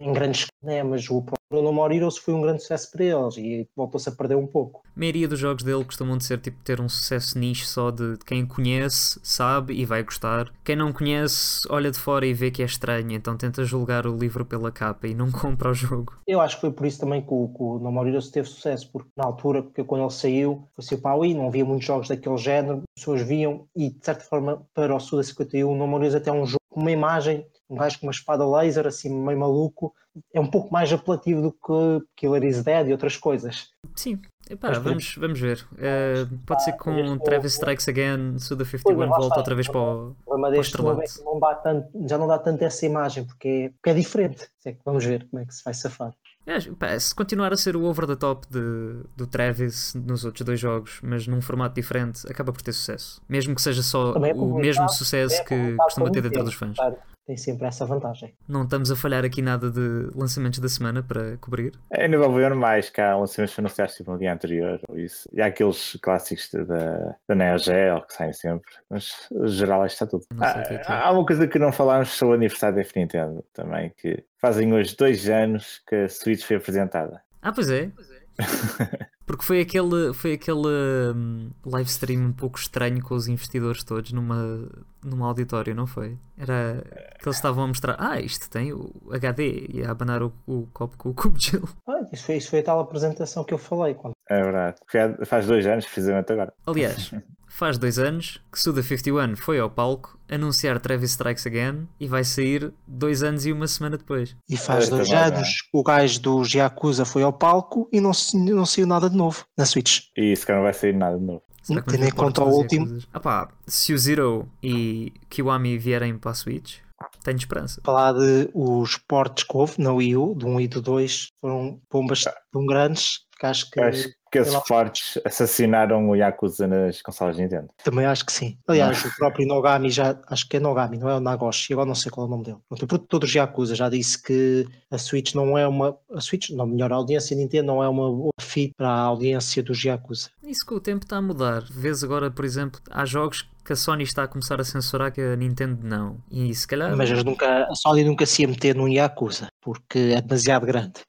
[0.00, 3.36] em grandes né, mas o próprio No More Heroes foi um grande sucesso para eles
[3.36, 4.82] e voltou-se a perder um pouco.
[4.84, 8.18] A maioria dos jogos dele costumam de ser tipo ter um sucesso nicho só de
[8.26, 10.52] quem conhece, sabe e vai gostar.
[10.64, 14.16] Quem não conhece, olha de fora e vê que é estranho, então tenta julgar o
[14.16, 16.14] livro pela capa e não compra o jogo.
[16.26, 18.48] Eu acho que foi por isso também que o, que o No More Heroes teve
[18.48, 21.86] sucesso, porque na altura, porque quando ele saiu, foi assim a Wii, não havia muitos
[21.86, 25.76] jogos daquele género, as pessoas viam e de certa forma para o Suda 51 o
[25.76, 28.46] No More Heroes até é um jogo com uma imagem, um gajo com uma espada
[28.46, 29.94] laser assim meio maluco,
[30.32, 33.70] é um pouco mais apelativo do que Killer is Dead e outras coisas.
[33.94, 35.66] Sim, Epá, Mas vamos, vamos ver.
[35.76, 39.54] Eh, pode ser que com Travis Strikes Again, Suda Pois, 51 mas lá volta outra
[39.56, 40.10] vez para o.
[40.10, 43.48] O problema deste novo é não dá tanto, já não dá tanto essa imagem, porque
[43.48, 44.48] é, porque é diferente.
[44.64, 46.14] É vamos ver como é que se vai safar.
[46.46, 50.46] É, pá, se continuar a ser o over the top de, do Travis nos outros
[50.46, 53.20] dois jogos, mas num formato diferente, acaba por ter sucesso.
[53.28, 56.76] Mesmo que seja só é o mesmo sucesso É que costuma ter dentro dos fãs.
[56.76, 56.96] claro,
[57.26, 58.32] Tem sempre essa vantagem.
[58.46, 61.72] Não estamos a falhar aqui nada de lançamentos da semana para cobrir.
[61.90, 65.28] Ainda vai haver mais cá, lançamentos anunciados tipo no dia anterior, ou isso.
[65.32, 70.06] E há aqueles clássicos da, da Neo Geo que saem sempre, mas geral isto está
[70.06, 70.24] tudo.
[70.38, 70.94] Há, que é que é.
[70.94, 74.94] há uma coisa que não falámos sobre o aniversário da Nintendo também, que fazem hoje
[74.96, 77.20] dois anos que a Switch foi apresentada.
[77.42, 77.90] Ah, pois é.
[79.26, 80.68] Porque foi aquele, foi aquele
[81.12, 84.68] hum, live stream um pouco estranho com os investidores todos numa,
[85.06, 86.18] numa auditório, não foi?
[86.36, 86.82] Era
[87.20, 90.66] que eles estavam a mostrar, ah, isto tem o HD e a abanar o, o
[90.72, 91.68] copo com o cubo de gelo.
[91.88, 93.94] Ah, isso, foi, isso foi a tal apresentação que eu falei.
[93.94, 94.12] Quando...
[94.28, 94.76] É verdade.
[94.94, 96.52] Há- Faz dois anos, precisamente agora.
[96.66, 97.10] Aliás,
[97.48, 102.22] faz dois anos que Suda 51 foi ao palco anunciar Travis Strikes Again e vai
[102.24, 104.36] sair dois anos e uma semana depois.
[104.48, 108.10] E faz É, dois também, anos o gajo do Yakuza foi ao palco e não,
[108.34, 110.00] não saiu nada de novo na Switch.
[110.16, 111.42] E isso que não vai sair nada de novo.
[111.66, 112.98] Será que Tendo em conta o último.
[113.12, 116.76] Ah pá, se o Zero e Kiwami vierem para a Switch,
[117.24, 117.80] tenho esperança.
[117.84, 121.80] Falar de os portes que houve na Wii U, do 1 e do 2, foram
[121.90, 124.60] bombas tão grandes que acho que acho que esses lá.
[124.62, 127.68] fortes assassinaram o Yakuza nas consolas Nintendo.
[127.82, 128.58] também acho que sim.
[128.66, 131.94] Aliás, o próprio Nogami já, acho que é Nogami, não é o Nagoshi, agora não
[131.94, 132.58] sei qual é o nome dele.
[132.68, 136.66] O produtor dos Yakuza já disse que a Switch não é uma, a Switch, não,
[136.66, 140.30] melhor, a audiência Nintendo não é uma boa fit para a audiência dos Yakuza.
[140.42, 141.62] Isso com o tempo está a mudar.
[141.70, 145.20] Vês agora, por exemplo, há jogos que a Sony está a começar a censurar que
[145.20, 146.18] a Nintendo não.
[146.30, 146.96] E se calhar.
[146.96, 151.00] Mas nunca, a Sony nunca se ia meter num Yakuza, porque é demasiado grande.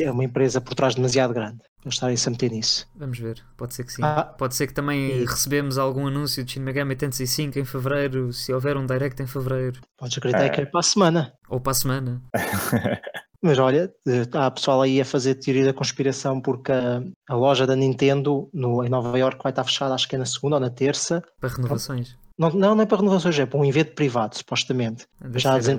[0.00, 1.58] É uma empresa por trás demasiado grande.
[1.84, 2.86] Eles estarem-se a meter nisso.
[2.94, 4.02] vamos ver, pode ser que sim.
[4.04, 4.22] Ah.
[4.24, 8.32] Pode ser que também E- recebemos algum anúncio de Shin Megami Tensei 5 em fevereiro,
[8.32, 9.80] se houver um direct em fevereiro.
[9.98, 10.48] Podes acreditar É.
[10.50, 11.32] que é para a semana.
[11.48, 12.22] Ou para a semana.
[13.42, 13.90] Mas olha,
[14.34, 18.84] há pessoal aí a fazer teoria da conspiração porque a, a loja da Nintendo no,
[18.84, 21.22] em Nova Iorque vai estar fechada, acho que é na segunda ou na terça.
[21.40, 22.18] Para renovações.
[22.48, 25.06] Não, não é para renovações, é para um evento privado, supostamente.
[25.20, 25.78] Deve Já dizem,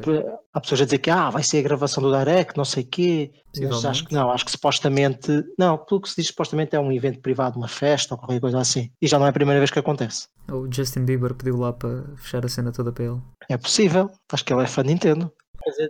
[0.54, 2.88] há pessoas a dizer que ah, vai ser a gravação do Direct, não sei o
[2.88, 3.32] quê.
[3.60, 5.44] Mas acho que não, acho que supostamente.
[5.58, 8.60] Não, pelo que se diz, supostamente é um evento privado, uma festa ou qualquer coisa
[8.60, 8.92] assim.
[9.02, 10.28] E já não é a primeira vez que acontece.
[10.52, 13.22] O Justin Bieber pediu lá para fechar a cena toda para ele.
[13.50, 15.34] É possível, acho que ele é fã de Nintendo.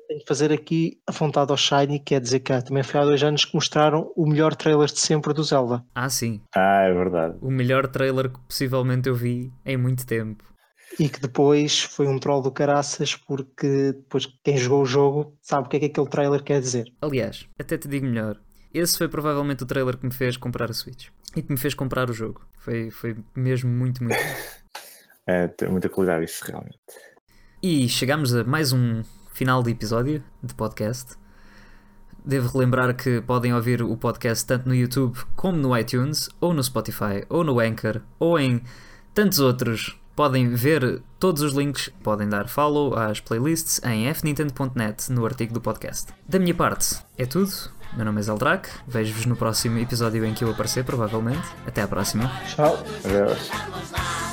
[0.07, 3.05] Tenho que fazer aqui a vontade ao Shiny, que é dizer que também foi há
[3.05, 5.83] dois anos que mostraram o melhor trailer de sempre do Zelda.
[5.95, 6.41] Ah, sim.
[6.55, 7.37] ah, é verdade.
[7.41, 10.50] O melhor trailer que possivelmente eu vi em muito tempo.
[10.99, 15.67] E que depois foi um troll do caraças, porque depois quem jogou o jogo sabe
[15.67, 16.91] o que é que aquele trailer quer dizer.
[17.01, 18.39] Aliás, até te digo melhor.
[18.73, 21.07] Esse foi provavelmente o trailer que me fez comprar a Switch.
[21.35, 22.41] E que me fez comprar o jogo.
[22.57, 24.17] Foi, foi mesmo muito, muito.
[25.27, 26.79] É, tem muita qualidade isso realmente.
[27.61, 31.15] E chegamos a mais um final de episódio de podcast.
[32.25, 36.63] Devo relembrar que podem ouvir o podcast tanto no YouTube como no iTunes, ou no
[36.63, 38.63] Spotify, ou no Anchor, ou em
[39.13, 39.95] tantos outros.
[40.15, 45.61] Podem ver todos os links, podem dar follow às playlists em fnintendo.net no artigo do
[45.61, 46.07] podcast.
[46.27, 47.51] Da minha parte, é tudo.
[47.95, 51.45] Meu nome é Zeldrak, vejo-vos no próximo episódio em que eu aparecer, provavelmente.
[51.67, 52.31] Até à próxima.
[52.47, 52.77] Tchau.
[53.03, 54.30] Adeus.